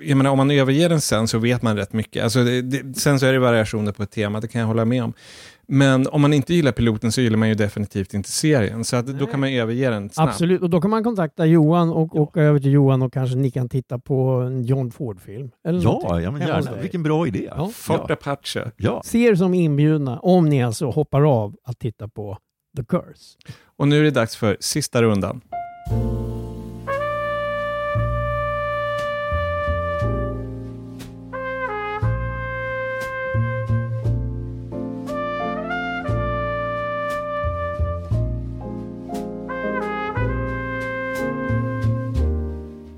[0.00, 2.24] Jag menar, om man överger den sen så vet man rätt mycket.
[2.24, 4.84] Alltså, det, det, sen så är det variationer på ett tema, det kan jag hålla
[4.84, 5.12] med om.
[5.68, 9.06] Men om man inte gillar piloten så gillar man ju definitivt inte serien, så att,
[9.06, 10.28] då kan man överge den snabbt.
[10.28, 13.50] Absolut, och då kan man kontakta Johan och åka över till Johan och kanske ni
[13.50, 15.50] kan titta på en John Ford-film.
[15.68, 16.76] Eller Ja, ja men gärna.
[16.80, 17.48] Vilken bra idé.
[17.56, 17.70] Ja.
[17.74, 18.14] Fort Ja.
[18.14, 18.70] Apache.
[18.76, 19.02] Ja.
[19.04, 22.38] Se er som inbjudna om ni alltså hoppar av att titta på
[22.76, 23.36] The Curse.
[23.76, 25.40] Och nu är det dags för sista rundan.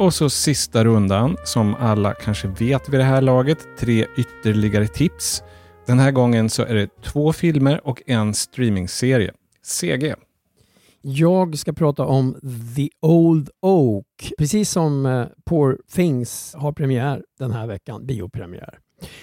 [0.09, 5.42] Och så sista rundan, som alla kanske vet vid det här laget, tre ytterligare tips.
[5.86, 9.32] Den här gången så är det två filmer och en streamingserie.
[9.62, 10.14] CG.
[11.02, 12.36] Jag ska prata om
[12.76, 14.32] The Old Oak.
[14.38, 18.78] Precis som eh, Poor Things har premiär den här veckan, biopremiär.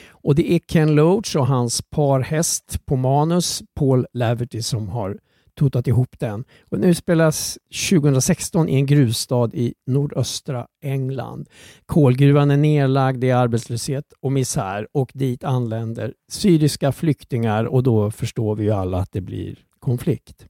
[0.10, 5.18] Och det är Ken Loach och hans parhäst på manus, Paul Laverty, som har
[5.56, 6.44] totat ihop den.
[6.70, 7.58] Och nu spelas
[7.90, 11.50] 2016 i en gruvstad i nordöstra England.
[11.86, 18.12] Kolgruvan är nedlagd, det är arbetslöshet och misär och dit anländer syriska flyktingar och då
[18.12, 20.48] förstår vi ju alla att det blir konflikt.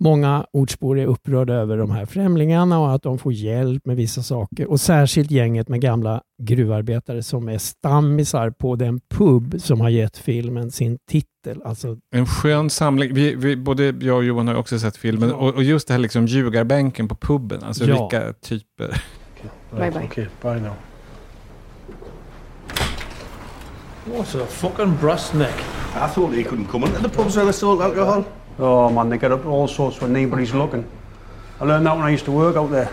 [0.00, 4.22] Många ortsbor är upprörda över de här främlingarna och att de får hjälp med vissa
[4.22, 4.70] saker.
[4.70, 10.16] Och särskilt gänget med gamla gruvarbetare som är stammisar på den pub som har gett
[10.18, 11.62] filmen sin titel.
[11.64, 13.14] Alltså, En skön samling.
[13.14, 15.32] Vi, vi, både jag och Johan har också sett filmen.
[15.32, 17.62] Och, och just det här liksom ljugarbänken på puben.
[17.64, 18.08] Alltså Ja.
[18.10, 19.02] vilka typer.
[19.76, 20.04] Bye bye.
[20.04, 20.72] Okay, bye now.
[24.06, 25.54] What's a fucking brass neck?
[25.94, 28.24] I thought he couldn't come into the pubs where they sold alcohol.
[28.58, 30.88] Oh man, they get up to all sorts when nobody's looking.
[31.60, 32.90] I learned that when I used to work out there,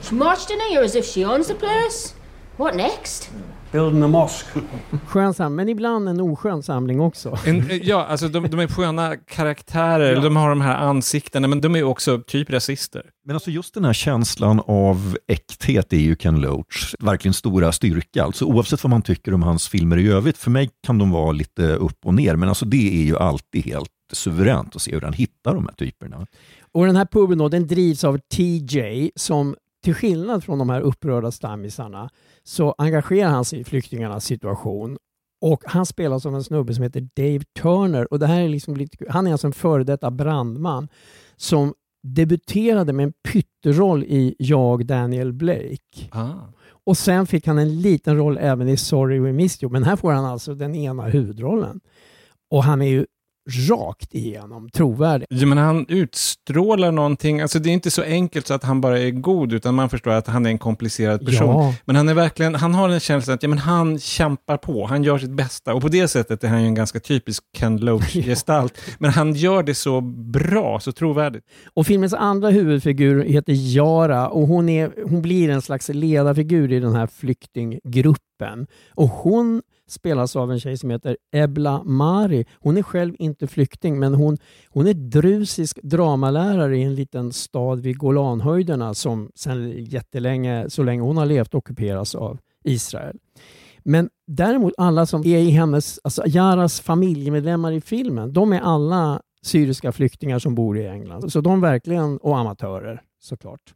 [0.00, 2.14] She marched in here as if she owns the place.
[2.56, 3.24] What next?
[3.24, 3.57] Hmm.
[3.72, 4.60] Building the mosque.
[5.06, 7.38] skön samling, men ibland en oskön samling också.
[7.46, 10.22] En, eh, ja, alltså de, de är sköna karaktärer.
[10.22, 13.02] De har de här ansiktena, men de är också typ rasister.
[13.24, 18.24] Men alltså just den här känslan av äkthet är ju Ken Loach verkligen stora styrka.
[18.24, 21.32] Alltså oavsett vad man tycker om hans filmer i övrigt, för mig kan de vara
[21.32, 25.00] lite upp och ner, men alltså det är ju alltid helt suveränt att se hur
[25.00, 26.26] han hittar de här typerna.
[26.72, 30.80] Och den här puben då, den drivs av TJ som till skillnad från de här
[30.80, 32.10] upprörda stammisarna
[32.42, 34.98] så engagerar han sig i flyktingarnas situation.
[35.40, 38.12] Och han spelas av en snubbe som heter Dave Turner.
[38.12, 40.88] Och det här är liksom lite, han är alltså en före detta brandman
[41.36, 46.08] som debuterade med en pytteroll i Jag, Daniel Blake.
[46.10, 46.30] Ah.
[46.84, 49.72] Och sen fick han en liten roll även i Sorry We Missed You.
[49.72, 51.80] Men här får han alltså den ena huvudrollen.
[52.50, 53.06] Och han är ju
[53.48, 55.26] rakt igenom trovärdig.
[55.30, 57.40] Ja, men han utstrålar någonting.
[57.40, 60.10] Alltså det är inte så enkelt så att han bara är god, utan man förstår
[60.10, 61.48] att han är en komplicerad person.
[61.48, 61.74] Ja.
[61.84, 65.04] Men han är verkligen, han har en känsla att ja, men han kämpar på, han
[65.04, 65.74] gör sitt bästa.
[65.74, 68.78] Och på det sättet är han ju en ganska typisk Ken Loach-gestalt.
[68.98, 71.44] Men han gör det så bra, så trovärdigt.
[71.74, 76.80] Och filmens andra huvudfigur heter Yara och hon, är, hon blir en slags ledarfigur i
[76.80, 78.66] den här flyktinggruppen.
[78.94, 82.44] Och hon spelas av en tjej som heter Ebla Mari.
[82.60, 87.80] Hon är själv inte flykting men hon, hon är drusisk dramalärare i en liten stad
[87.80, 93.16] vid Golanhöjderna som sedan jättelänge, så länge hon har levt, ockuperas av Israel.
[93.82, 99.22] Men däremot alla som är i hennes, alltså Jaras familjemedlemmar i filmen, de är alla
[99.42, 101.32] syriska flyktingar som bor i England.
[101.32, 103.74] Så de verkligen, och amatörer såklart.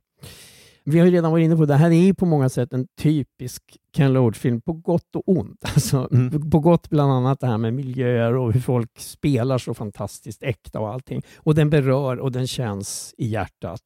[0.85, 3.63] Vi har ju redan varit inne på det, här är på många sätt en typisk
[3.97, 5.65] Ken Loach-film på gott och ont.
[5.75, 6.09] Alltså,
[6.51, 10.81] På gott bland annat det här med miljöer och hur folk spelar så fantastiskt äkta
[10.81, 11.23] och allting.
[11.37, 13.81] Och den berör och den känns i hjärtat.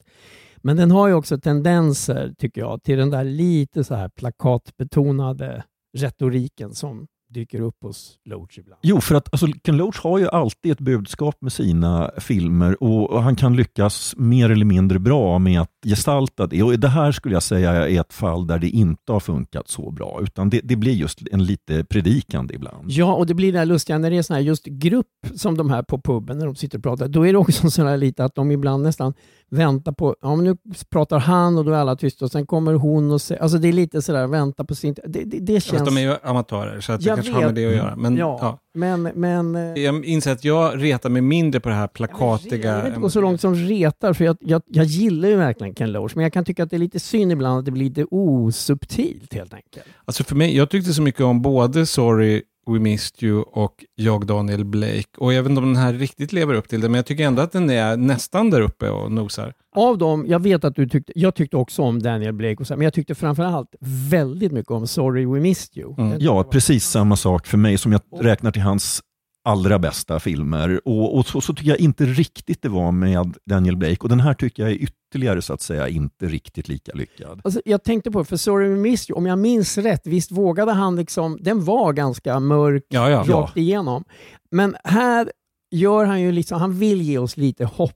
[0.57, 5.65] Men den har ju också tendenser, tycker jag, till den där lite så här plakatbetonade
[5.99, 8.81] retoriken som dyker upp hos Loach ibland.
[8.83, 13.11] Jo, för att alltså, Ken Loach har ju alltid ett budskap med sina filmer och,
[13.11, 16.63] och han kan lyckas mer eller mindre bra med att gestalta det.
[16.63, 19.91] Och det här skulle jag säga är ett fall där det inte har funkat så
[19.91, 22.91] bra, utan det, det blir just en lite predikande ibland.
[22.91, 25.57] Ja, och det blir det här lustiga när det är sån här just grupp som
[25.57, 27.09] de här på puben när de sitter och pratar.
[27.09, 29.15] Då är det också så här lite att de ibland nästan
[29.51, 30.57] väntar på, ja men nu
[30.91, 33.69] pratar han och då är alla tysta och sen kommer hon och säger, alltså det
[33.69, 35.79] är lite sådär vänta på sin, det, det, det känns...
[35.79, 37.57] Fast de är ju amatörer, så att det Jag kanske har med vet.
[37.57, 37.97] det att göra.
[37.97, 38.59] Men, ja, ja.
[38.77, 42.71] Men, men eh, Jag inser att jag retar mig mindre på det här plakatiga...
[42.71, 45.75] jag vill inte gå så långt som retar, för jag, jag, jag gillar ju verkligen
[45.75, 47.85] Ken Loach, men jag kan tycka att det är lite synd ibland att det blir
[47.85, 49.87] lite osubtilt helt enkelt.
[50.05, 54.27] Alltså för mig, jag tyckte så mycket om både Sorry We Missed You och Jag
[54.27, 55.09] Daniel Blake.
[55.19, 57.25] Och jag vet inte om den här riktigt lever upp till det, men jag tycker
[57.25, 59.55] ändå att den är nästan där uppe och nosar.
[59.77, 62.77] Av dem, jag vet att du tyckte, jag tyckte också om Daniel Blake, och så,
[62.77, 63.69] men jag tyckte framförallt
[64.11, 65.95] väldigt mycket om Sorry We Missed You.
[65.97, 69.01] Den- Ja, precis samma sak för mig som jag räknar till hans
[69.45, 70.81] allra bästa filmer.
[70.89, 73.97] Och, och så, så tycker jag inte riktigt det var med Daniel Blake.
[74.01, 77.41] Och den här tycker jag är ytterligare så att säga inte riktigt lika lyckad.
[77.45, 80.73] Alltså, jag tänkte på, för Sorry We Missed You, om jag minns rätt, visst vågade
[80.73, 83.25] han liksom, den var ganska mörk Ja, ja.
[83.29, 84.05] rakt igenom.
[84.51, 85.33] Men här
[85.71, 87.93] gör han ju liksom, han vill ge oss lite hopp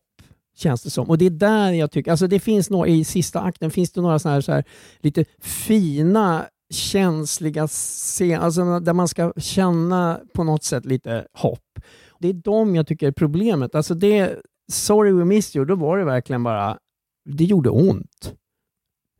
[0.60, 1.10] känns det som.
[1.10, 4.00] Och det är där jag tycker, alltså det finns några, i sista akten finns det
[4.00, 4.64] några så här, så här
[5.00, 11.78] lite fina känsliga scener, alltså där man ska känna på något sätt lite hopp.
[12.18, 13.74] Det är de jag tycker är problemet.
[13.74, 14.38] Alltså det,
[14.72, 16.78] Sorry We Missed You, då var det verkligen bara,
[17.24, 18.34] det gjorde ont.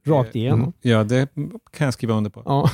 [0.06, 0.60] Rakt igenom.
[0.60, 0.72] Mm.
[0.80, 1.28] Ja, det
[1.70, 2.42] kan jag skriva under på.
[2.44, 2.70] Ja.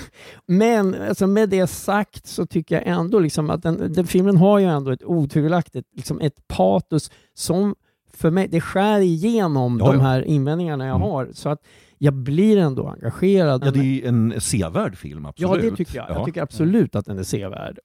[0.46, 4.58] Men alltså med det sagt så tycker jag ändå liksom att den, den filmen har
[4.58, 7.74] ju ändå ett otvivelaktigt liksom ett patos som
[8.16, 10.02] för mig, det skär igenom Ja, de ja.
[10.02, 11.28] här invändningarna jag har.
[11.32, 11.60] Så att
[11.98, 13.62] jag blir ändå engagerad.
[13.66, 15.64] Ja, det är en sevärd film, absolut.
[15.64, 16.10] Ja, det tycker jag.
[16.10, 16.14] Ja.
[16.14, 17.78] Jag tycker absolut att den är sevärd.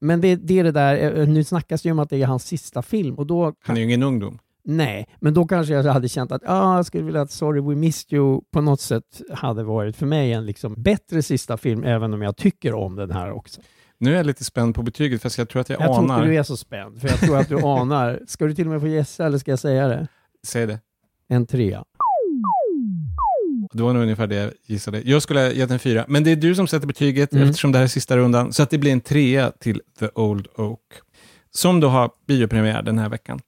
[0.00, 2.26] Men det, det är det där, eh, nu snackas det ju om att det är
[2.26, 3.52] hans sista film och då...
[3.60, 4.38] Han är ju ingen ungdom.
[4.64, 7.74] Nej, men då kanske jag hade känt att ah, jag skulle vilja att Sorry We
[7.74, 12.14] Missed You på något sätt hade varit för mig en liksom bättre sista film, även
[12.14, 13.60] om jag tycker om den här också.
[14.04, 16.16] Nu är jag lite spänd på betyget, fast jag tror att jag, Jag tror anar...
[16.18, 18.20] inte du är så spänd, för jag tror att du anar.
[18.26, 20.08] Ska du till och med få gissa eller ska jag säga det?
[20.46, 20.80] Säg det.
[21.28, 21.84] En trea.
[23.72, 25.00] Det var nog ungefär det jag gissade.
[25.04, 27.48] Jag skulle ha gett en fyra, men det är du som sätter betyget Mm.
[27.48, 30.46] eftersom det här är sista rundan, så att det blir en trea till The Old
[30.56, 30.80] Oak,
[31.50, 33.40] som då har biopremiär den här veckan.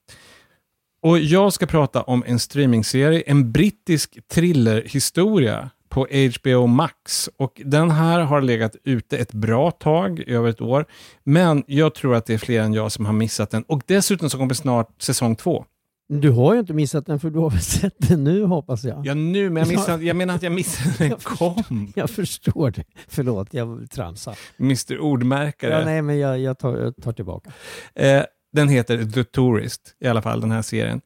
[1.01, 6.07] Och jag ska prata om en streamingserie, en brittisk thrillerhistoria på
[6.41, 7.29] HBO Max.
[7.37, 10.85] Och den här har legat ute ett bra tag, över ett år.
[11.23, 13.63] Men jag tror att det är fler än jag som har missat den.
[13.63, 15.65] Och dessutom så kommer snart säsong två.
[16.09, 19.05] Du har ju inte missat den, för du har väl sett den nu hoppas jag?
[19.05, 21.91] Ja, nu, men jag, missade, jag menar att jag missade den kom.
[21.95, 22.83] Jag förstår det.
[23.07, 24.37] Förlåt, jag tramsar.
[24.59, 25.71] Mr Ordmärkare.
[25.71, 27.51] Ja, nej, men jag, jag, tar, jag tar tillbaka.
[27.95, 28.23] Eh,
[28.53, 31.01] den heter The Tourist, i alla fall den här serien.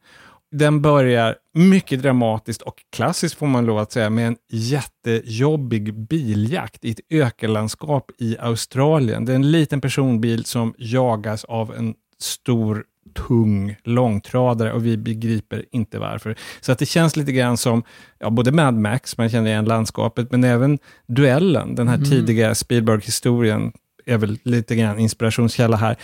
[0.52, 6.84] Den börjar mycket dramatiskt och klassiskt får man lov att säga, med en jättejobbig biljakt
[6.84, 9.24] i ett ökenlandskap i Australien.
[9.24, 12.84] Det är en liten personbil som jagas av en stor
[13.14, 16.36] tung långtradare och vi begriper inte varför.
[16.60, 17.82] Så att det känns lite grann som
[18.18, 22.10] ja, både Mad Max, man känner igen landskapet, men även Duellen, den här Mm.
[22.10, 23.72] tidiga Spielberg-historien,
[24.06, 25.96] är väl lite grann inspirationskälla här.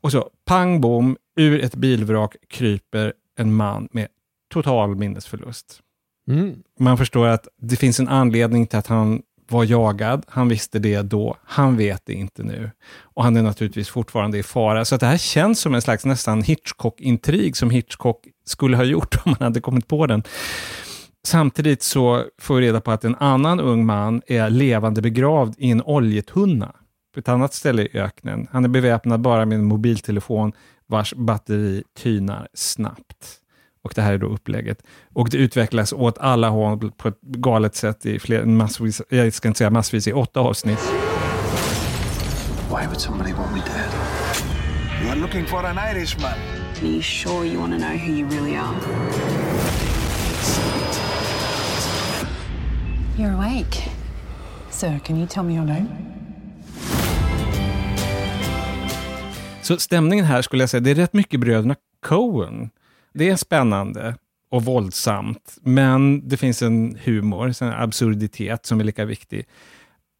[0.00, 4.08] Och så pang bom, ur ett bilvrak kryper en man med
[4.52, 5.80] total minnesförlust.
[6.30, 6.56] Mm.
[6.80, 10.24] Man förstår att det finns en anledning till att han var jagad.
[10.28, 11.36] Han visste det då.
[11.44, 12.70] Han vet det inte nu.
[13.00, 14.84] Och han är naturligtvis fortfarande i fara.
[14.84, 19.34] Så det här känns som en slags nästan Hitchcock-intrig som Hitchcock skulle ha gjort om
[19.38, 20.22] han hade kommit på den.
[21.26, 25.70] Samtidigt så får vi reda på att en annan ung man är levande begravd i
[25.70, 26.74] en oljetunna
[27.14, 28.46] på ett annat ställe i öknen.
[28.50, 30.52] Han är beväpnad bara med en mobiltelefon
[30.88, 33.40] vars batteri tynar snabbt.
[33.82, 34.82] Och det här är då upplägget.
[35.14, 39.48] Och det utvecklas åt alla håll på ett galet sätt i fler, massvis, jag ska
[39.48, 40.92] inte säga massvis, i åtta avsnitt.
[42.70, 43.90] Why would somebody want me dead?
[45.02, 46.38] You are looking for an Irishman.
[46.82, 48.74] Are you sure you want to know who you really are?
[53.18, 53.90] You're awake.
[54.70, 56.17] Sir, can you tell me your name?
[59.62, 61.74] Så stämningen här skulle jag säga, det är rätt mycket bröderna
[62.06, 62.70] Coen.
[63.14, 64.14] Det är spännande
[64.50, 69.46] och våldsamt, men det finns en humor, en absurditet som är lika viktig.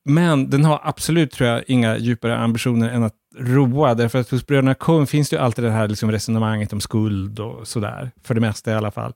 [0.04, 4.46] Men den har absolut, tror jag, inga djupare ambitioner än att roa, därför att hos
[4.46, 8.34] bröderna Coen finns det ju alltid det här liksom resonemanget om skuld och sådär, för
[8.34, 9.14] det mesta i alla fall.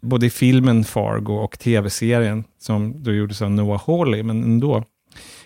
[0.00, 4.84] Både i filmen Fargo och tv-serien, som då gjordes av Noah Hawley, men ändå.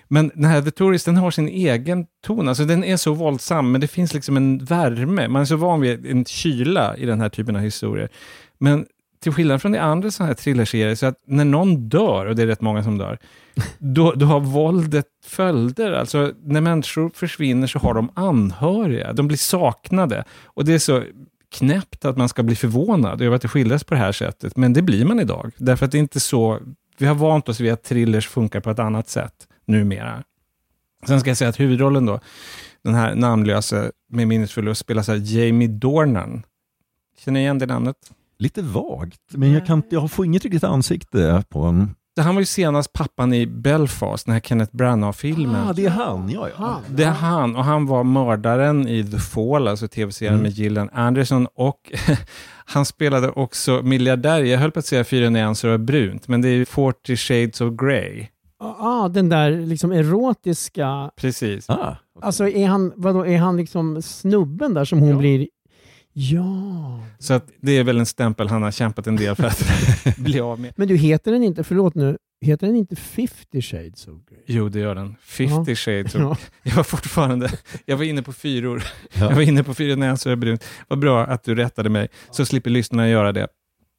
[0.08, 2.48] Men den här The Tourist, den har sin egen ton.
[2.48, 5.28] Alltså den är så våldsam, men det finns liksom en värme.
[5.28, 8.08] Man är så van vid en kyla i den här typen av historier.
[8.58, 8.86] Men
[9.22, 12.42] till skillnad från de andra sådana här thrillerserier, så att när någon dör, och det
[12.42, 13.18] är rätt många som dör,
[13.78, 15.92] då, då har våldet följder.
[15.92, 19.12] Alltså när människor försvinner så har de anhöriga.
[19.12, 20.24] De blir saknade.
[20.44, 21.02] Och det är så
[21.58, 24.56] knäppt att man ska bli förvånad över att det skildras på det här sättet.
[24.56, 25.52] Men det blir man idag.
[25.56, 26.58] Därför att det är inte så...
[26.98, 30.22] Vi har vant oss vid att thrillers funkar på ett annat sätt numera.
[31.06, 32.20] Sen ska jag säga att huvudrollen då,
[32.82, 36.42] den här namnlösa med minnesförlust, spelas av Jamie Dornan.
[37.18, 37.96] Känner ni igen det namnet?
[38.38, 41.94] Lite vagt, men jag, kan, jag får inget riktigt ansikte på honom.
[42.20, 45.68] Han var ju senast pappan i Belfast, den här Kenneth Branagh-filmen.
[45.68, 46.80] Ah, det är han, ja, ja.
[46.88, 50.42] Det är han, och han var mördaren i The Fall, alltså tv-serien Mm.
[50.42, 51.92] med Gillian Anderson, och
[52.64, 56.48] han spelade också miljardär, jag höll på att säga fyra nyanser av brunt, men det
[56.48, 58.26] är ju 40 shades of grey.
[58.58, 61.10] Ah, den där liksom erotiska...
[61.16, 61.70] Precis.
[61.70, 65.48] Ah, Alltså är han, vadå, är han liksom snubben där som hon blir...
[66.12, 67.00] Ja.
[67.18, 69.64] Så att det är väl en stämpel han har kämpat en del för att
[70.18, 70.72] bli av med.
[70.76, 74.40] Men du, heter den inte, förlåt nu, heter den inte 50 shades of Grey?
[74.46, 75.16] Jo, det gör den.
[75.22, 75.74] 50 Ja.
[75.76, 76.20] shades of...
[76.20, 76.36] Ja.
[76.62, 77.50] Jag var fortfarande...
[77.84, 78.82] Jag var inne på fyror.
[79.14, 79.24] Ja.
[79.24, 80.64] Jag var inne på fyra nyanser av brunt.
[80.88, 83.48] Vad bra att du rättade mig, så slipper lyssnarna göra det.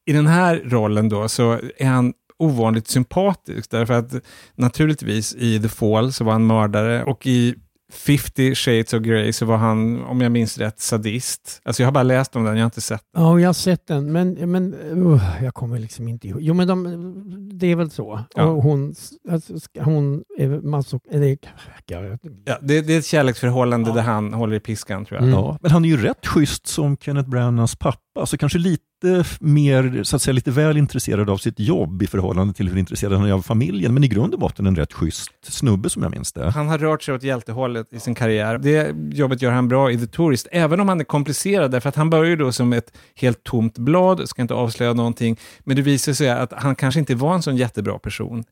[0.06, 4.14] I den här rollen då så är han ovanligt sympatisk, därför att
[4.56, 7.56] naturligtvis i The Fall så var han mördare och i
[7.94, 11.62] 50 Shades of Grey så var han, om jag minns rätt, sadist.
[11.64, 13.24] Alltså jag har bara läst om den, jag har inte sett den.
[13.24, 16.42] Ja, jag har sett den, men, men uh, jag kommer liksom inte ihåg.
[16.42, 18.20] Jo, men de, det är väl så.
[18.36, 18.44] Ja.
[18.44, 18.96] Och hon,
[19.30, 21.00] alltså, hon är massor...
[21.12, 21.38] Eller,
[21.86, 25.30] jag, Ja, det, det är ett kärleksförhållande där han håller i piskan tror jag.
[25.30, 30.04] Ja, men han är ju rätt schysst som Kenneth Branaghs pappa, alltså kanske lite mer,
[30.04, 33.30] så att säga, lite väl intresserad av sitt jobb i förhållande till hur intresserad han
[33.30, 36.34] är av familjen, men i grund och botten en rätt schysst snubbe som jag minns
[36.34, 36.50] det.
[36.50, 38.58] Han har rört sig åt hjältehållet i sin karriär.
[38.58, 41.96] Det jobbet gör han bra i The Tourist, även om han är komplicerad, därför att
[41.96, 45.82] han börjar ju då som ett helt tomt blad, ska inte avslöja någonting, men det
[45.82, 48.44] visar sig att han kanske inte var en sån jättebra person.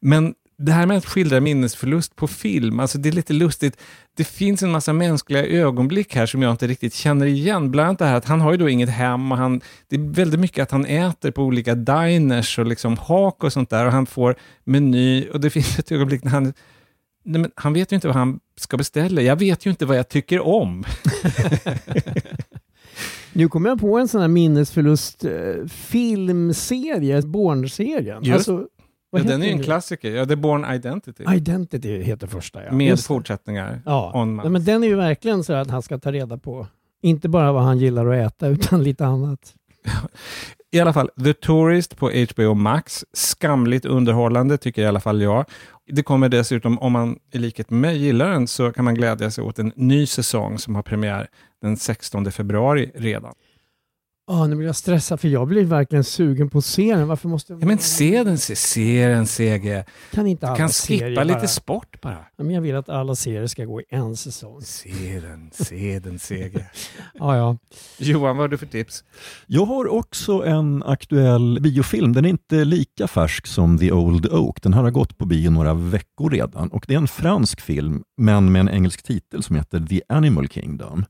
[0.00, 3.76] Men det här med att skildra minnesförlust på film, alltså det är lite lustigt.
[4.16, 7.70] Det finns en massa mänskliga ögonblick här som jag inte riktigt känner igen.
[7.70, 10.14] Bland annat det här att han har ju då inget hem och han, det är
[10.14, 13.92] väldigt mycket att han äter på olika diners och liksom hak och sånt där och
[13.92, 16.52] han får meny och det finns ett ögonblick när han
[17.24, 19.22] Nej, men han vet ju inte vad han ska beställa.
[19.22, 20.84] Jag vet ju inte vad jag tycker om.
[23.32, 28.22] Nu kommer jag på en sån här minnesförlust eh, filmserie, Born-serien.
[28.22, 28.34] Just.
[28.34, 28.66] Alltså,
[29.12, 30.10] vad Ja, den är ju en klassiker.
[30.10, 31.24] Ja, The Born Identity.
[31.34, 32.72] Identity heter första ja.
[32.72, 33.82] Med Just fortsättningar.
[33.84, 34.24] Ja.
[34.24, 36.66] Nej, men den är ju verkligen så att han ska ta reda på,
[37.02, 39.54] inte bara vad han gillar att äta, utan lite annat.
[40.70, 43.04] I alla fall, The Tourist på HBO Max.
[43.12, 45.44] Skamligt underhållande tycker i alla fall jag.
[45.86, 49.30] Det kommer dessutom, om man i likhet med mig gillar den, så kan man glädja
[49.30, 51.28] sig åt en ny säsong som har premiär
[51.62, 53.34] den 16 februari redan.
[54.26, 57.08] Ah, nu blir jag stressad för jag blir verkligen sugen på att se den.
[57.08, 57.62] Varför måste jag...
[57.62, 59.84] Ja, men se den, se, se den CG.
[60.12, 62.18] Kan inte Du alla kan serier skippa lite bara- sport bara.
[62.36, 64.60] Ja, men jag vill att alla serier ska gå i en säsong.
[64.62, 66.66] Se den, se den CG.
[67.14, 67.58] Ja, ja.
[67.98, 69.04] Johan, vad har du för tips?
[69.46, 72.12] Jag har också en aktuell biofilm.
[72.12, 74.62] Den är inte lika färsk som The Old Oak.
[74.62, 76.68] Den här har gått på bio några veckor redan.
[76.68, 80.48] Och Det är en fransk film, men med en engelsk titel som heter The Animal
[80.48, 81.04] Kingdom.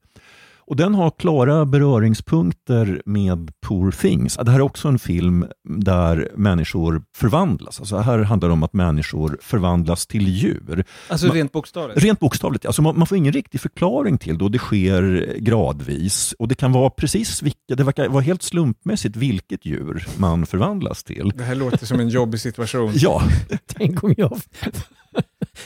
[0.66, 4.36] Och Den har klara beröringspunkter med Poor Things.
[4.36, 7.80] Det här är också en film där människor förvandlas.
[7.80, 10.84] Alltså här handlar det om att människor förvandlas till djur.
[11.08, 12.02] Alltså Man- rent bokstavligt?
[12.04, 12.66] Rent bokstavligt.
[12.66, 16.34] Alltså man, man får ingen riktig förklaring till det och det sker gradvis.
[16.38, 21.04] Och det kan vara precis vilka, det verkar vara helt slumpmässigt vilket djur man förvandlas
[21.04, 21.32] till.
[21.36, 22.92] Det här låter som en jobbig situation.
[22.94, 23.22] Ja,
[23.66, 24.40] Tänk om jag...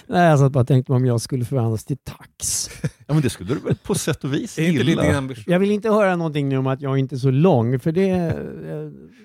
[0.09, 2.69] Nej, jag satt bara och tänkte om jag skulle förvandlas till tax.
[3.07, 5.17] ja men det skulle du väl på sätt och vis Är inte gilla.
[5.19, 5.45] ambition?
[5.47, 8.09] Jag vill inte höra någonting nu om att jag inte är så lång, för det...
[8.11, 8.33] eh,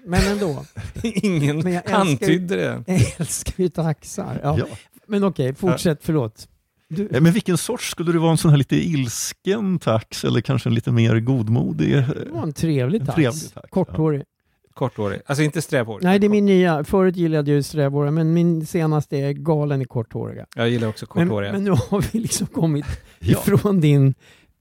[0.06, 0.66] Men ändå.
[1.04, 2.84] Ingen Men jag antydde det.
[2.94, 4.40] Jag älskar ju taxar.
[4.44, 4.56] Ja.
[4.60, 4.66] Ja.
[5.08, 6.00] Men okej, fortsätt.
[6.04, 6.48] Förlåt.
[6.90, 10.42] Du, Eh, Men vilken sorts, skulle du vara en sån här lite ilsken tax eller
[10.42, 11.92] kanske en lite mer godmodig?
[11.96, 13.16] det var en trevlig En tax.
[13.16, 14.24] trevlig tax, Korthårig.
[14.82, 15.22] Korthårig.
[15.26, 16.04] Alltså inte strävhårig.
[16.04, 16.84] Nej, det är min nya.
[16.84, 20.46] Förut gillade jag ju strävhåriga, men min senaste är galen i korthåriga.
[20.56, 21.52] Jag gillar också Men, korthåriga.
[21.52, 22.86] men nu har vi liksom kommit
[23.20, 23.40] Ja.
[23.40, 24.14] ifrån din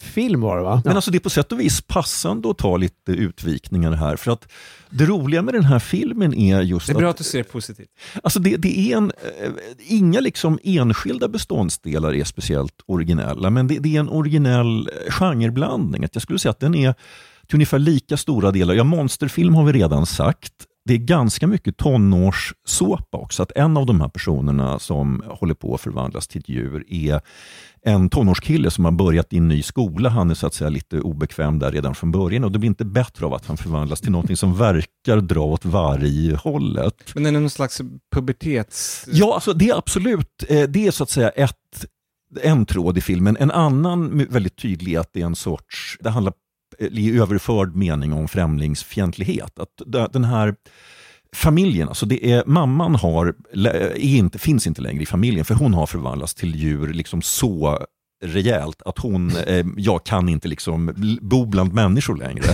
[0.02, 0.82] film var det va?
[0.84, 4.16] Men alltså det är på sätt och vis passande att ta lite utvikningar här.
[4.16, 4.52] För att
[4.90, 7.42] det roliga med den här filmen är just det är bra att att du ser
[7.42, 7.88] positivt.
[8.22, 13.78] Alltså det, det är en, eh, inga liksom enskilda beståndsdelar är speciellt originella, men det,
[13.78, 16.04] det är en originell eh, genreblandning.
[16.04, 16.94] Att jag skulle säga att den är
[17.50, 20.52] till ungefär lika stora delar, ja monsterfilm har vi redan sagt,
[20.84, 23.42] det är ganska mycket tonårssåpa också.
[23.42, 27.20] Att en av de här personerna som håller på att förvandlas till ett djur är
[27.82, 30.08] en tonårskille som har börjat i en ny skola.
[30.08, 32.84] Han är så att säga lite obekväm där redan från början och det blir inte
[32.84, 37.14] bättre av att han förvandlas till någonting som verkar dra åt varghållet.
[37.14, 37.80] Men är det någon slags
[38.14, 39.06] pubertets...
[39.12, 41.86] Ja, alltså det är absolut, eh, det är så att säga ett,
[42.42, 43.36] en tråd i filmen.
[43.40, 46.34] En annan väldigt tydlig är att det är en sorts, det handlar
[46.80, 49.58] i överförd mening om främlingsfientlighet.
[49.58, 49.82] Att
[50.12, 50.54] den här
[51.32, 55.74] familjen, alltså det är, mamman har, är inte, finns inte längre i familjen för hon
[55.74, 57.86] har förvandlats till djur liksom så
[58.24, 62.44] rejält att hon, eh, jag kan inte liksom bo bland människor längre.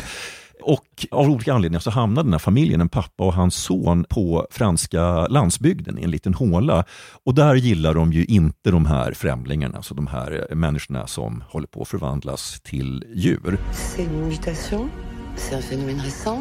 [0.62, 4.46] Och av olika anledningar så hamnar den här familjen, en pappa och hans son, på
[4.50, 6.84] franska landsbygden i en liten håla.
[7.24, 11.66] Och där gillar de ju inte de här främlingarna, alltså de här människorna som håller
[11.66, 13.58] på att förvandlas till djur.
[13.72, 14.88] C'est une mutation,
[15.36, 16.38] c'est un phénomène récent,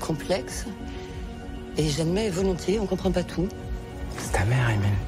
[0.00, 0.66] complexe.
[1.76, 3.48] Et j'admets volontiers, on comprend pas tout.
[4.18, 4.98] C'est ta mère, Emile.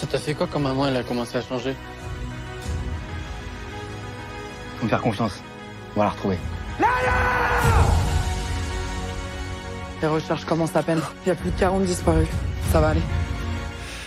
[0.00, 1.74] Ça t'a fait quoi quand maman elle a commencé à changer
[4.82, 5.42] Faut me faire confiance.
[5.94, 6.38] On va la retrouver.
[10.02, 11.00] Les recherches commencent à peine.
[11.24, 12.28] Il y a plus de 40 disparus.
[12.72, 13.02] Ça va aller.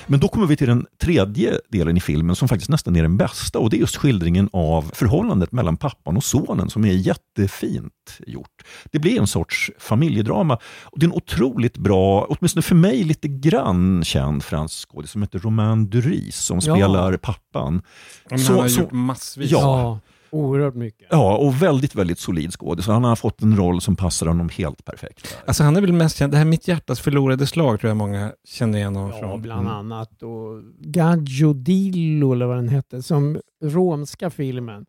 [0.08, 3.18] Men då kommer vi till den tredje delen i filmen som faktiskt nästan är den
[3.18, 8.18] bästa och det är just skildringen av förhållandet mellan pappan och sonen som är jättefint
[8.28, 8.62] gjort.
[8.92, 13.28] Det blir en sorts familjedrama och det är en otroligt bra, åtminstone för mig lite
[13.28, 16.76] grann känd fransk skådis som heter Romain Duris som Ja.
[16.76, 17.82] spelar pappan.
[18.30, 19.52] Men han har gjort massvis.
[19.52, 20.00] Ja, Ja,
[20.36, 21.08] oerhört mycket.
[21.12, 22.88] Ja, och väldigt, väldigt solid skådis.
[22.88, 25.38] Han har fått en roll som passar honom helt perfekt.
[25.46, 28.32] Alltså han är väl mest känd, det här Mitt hjärtas förlorade slag tror jag många
[28.48, 29.42] känner igen honom Ja, från.
[29.42, 30.24] bland annat.
[30.24, 34.86] Och Gaggio Dillo, eller vad den hette, som romska filmen.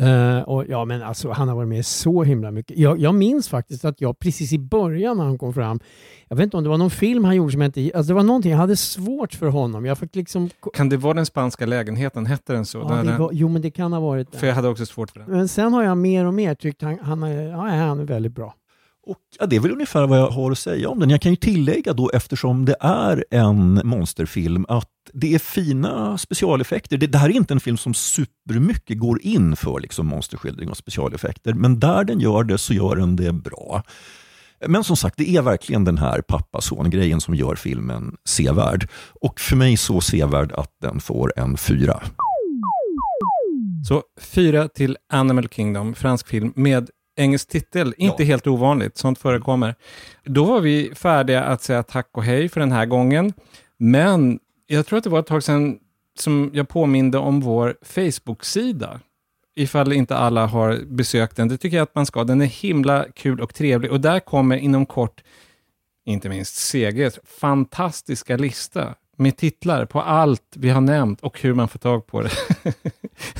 [0.00, 2.78] Eh, och ja, men alltså, han har varit med så himla mycket.
[2.78, 5.80] Jag, jag minns faktiskt att jag precis i början när han kom fram,
[6.28, 7.90] jag vet inte om det var någon film han gjorde som inte...
[7.94, 9.84] Alltså det var någonting, jag hade svårt för honom.
[9.84, 10.50] Jag fick liksom...
[10.74, 12.26] Kan det vara den spanska lägenheten?
[12.26, 12.78] Hette den så?
[12.78, 14.38] Ja, Den- det var, jo, men det kan ha varit det.
[14.38, 15.30] För jag hade också svårt för den.
[15.30, 18.32] Men sen har jag mer och mer tyckt han, han, är, ja, han är väldigt
[18.32, 18.54] bra.
[19.06, 21.10] Och ja, det är väl ungefär vad jag har att säga om den.
[21.10, 26.96] Jag kan ju tillägga då eftersom det är en monsterfilm att det är fina specialeffekter.
[26.96, 30.76] Det, det här är inte en film som supermycket går in för liksom monsterskildring och
[30.76, 33.82] specialeffekter, men där den gör det så gör den det bra.
[34.66, 38.88] Men som sagt, det är verkligen den här pappa-son-grejen som gör filmen sevärd.
[39.20, 42.02] Och för mig så sevärd att den får en fyra.
[43.88, 47.94] Så fyra till Animal Kingdom, fransk film med engelsk titel.
[47.96, 49.74] Inte helt ovanligt, sånt förekommer.
[50.24, 53.32] Då var vi färdiga att säga tack och hej för den här gången.
[53.78, 55.78] Men jag tror att det var ett tag sedan
[56.18, 59.00] som jag påminde om vår Facebook-sida.
[59.54, 61.48] Ifall inte alla har besökt den.
[61.48, 62.24] Det tycker jag att man ska.
[62.24, 63.90] Den är himla kul och trevlig.
[63.90, 65.22] Och där kommer inom kort,
[66.04, 71.68] inte minst Seges fantastiska lista med titlar på allt vi har nämnt och hur man
[71.68, 72.30] får tag på det.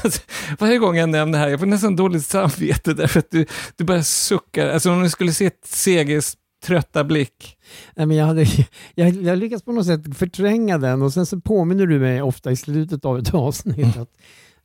[0.05, 0.20] alltså,
[0.59, 3.47] varje gång jag nämner det här, jag får nästan dåligt samvete därför att du,
[3.77, 4.69] du bara suckar.
[4.69, 7.59] Alltså om du skulle se Seges trötta blick.
[7.97, 8.47] Nej, men jag, hade,
[8.94, 12.51] jag, jag lyckas på något sätt förtränga den och sen så påminner du mig ofta
[12.51, 14.11] i slutet av ett avsnitt att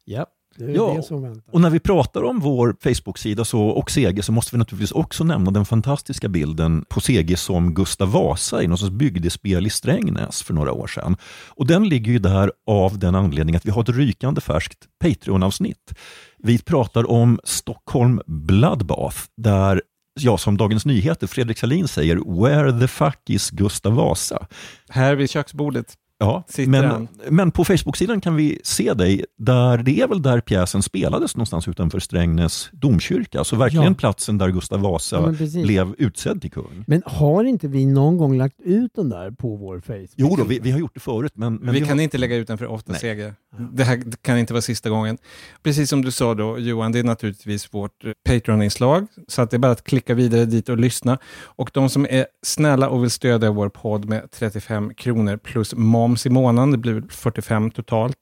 [0.06, 0.26] ja,
[0.58, 1.54] det är Ja, det som väntar.
[1.54, 5.24] och när vi pratar om vår Facebook-sida så, och Sege så måste vi naturligtvis också
[5.24, 10.44] nämna den fantastiska bilden på Sege som Gustav Vasa i något sorts bygdespel i Strängnäs
[10.44, 11.18] för några år sedan.
[11.48, 15.94] Och den ligger ju där av den anledningen att vi har ett rykande färskt Patreon-avsnitt.
[16.38, 19.82] Vi pratar om Stockholm Bloodbath där
[20.20, 24.48] Ja, som Dagens Nyheter, Fredrik Salin säger, “Where the fuck is Gustav Vasa?”
[24.90, 25.94] Här vid köksbordet.
[26.20, 27.08] Ja, Sitter men, han.
[27.30, 31.68] men på Facebook-sidan kan vi se dig, där det är väl där pjäsen spelades någonstans
[31.68, 33.44] utanför Strängnäs domkyrka.
[33.44, 33.94] Så verkligen Ja.
[33.94, 36.84] platsen där Gustav Vasa Ja, blev utsedd till kung.
[36.88, 40.10] Men har inte vi någon gång lagt ut den där på vår Facebook?
[40.16, 41.56] Jo då, vi, vi har gjort det förut, men...
[41.56, 43.02] men vi har- kan inte lägga ut den för ofta, Nej.
[43.02, 43.34] Seger.
[43.72, 45.18] Det här kan inte vara sista gången.
[45.64, 49.58] Precis som du sa då, Johan, det är naturligtvis vårt eh, Patreon-inslag, så att det
[49.58, 51.18] är bara att klicka vidare dit och lyssna.
[51.44, 56.07] Och de som är snälla och vill stödja vår podd med 35 kronor plus moms
[56.08, 58.18] moms i månaden, det blir 45 totalt,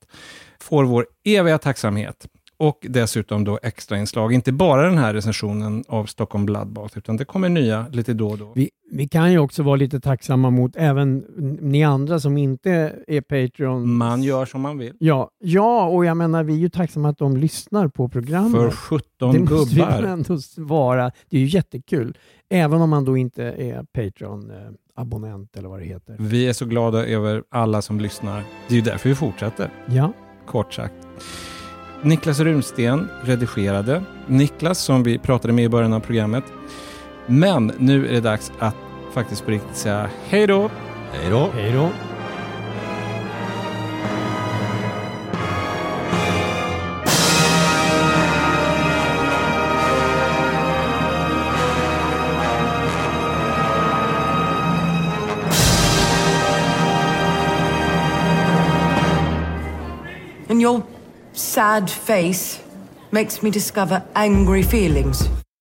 [0.61, 2.27] får vår eviga tacksamhet.
[2.57, 7.25] Och dessutom då extra inslag, inte bara den här recensionen av Stockholm Bloodbath, utan det
[7.25, 8.51] kommer nya lite då och då.
[8.55, 11.17] Vi, vi kan ju också vara lite tacksamma mot även
[11.61, 13.93] ni andra som inte är Patreon.
[13.97, 14.93] Man gör som man vill.
[14.99, 18.51] Ja, ja, och jag menar vi är ju tacksamma att de lyssnar på programmet.
[18.51, 20.01] För 17 det måste vi gubbar.
[20.01, 21.11] väl ändå vara.
[21.29, 22.17] Det är ju jättekul.
[22.49, 26.15] Även om man då inte är Patreon-abonnent eller vad det heter.
[26.19, 28.43] Vi är så glada över alla som lyssnar.
[28.67, 29.69] Det är ju därför vi fortsätter.
[29.85, 30.13] Ja.
[30.45, 30.93] Kort sagt.
[32.05, 34.03] Niklas Runsten redigerade.
[34.27, 36.43] Niklas som vi pratade med i början av programmet.
[37.25, 38.75] Men nu är det dags att
[39.13, 40.69] faktiskt på riktigt säga hej då.
[41.11, 41.49] Hej då.
[41.53, 41.89] Hej då.
[61.35, 62.61] Sad face
[63.11, 65.27] makes me discover angry feelings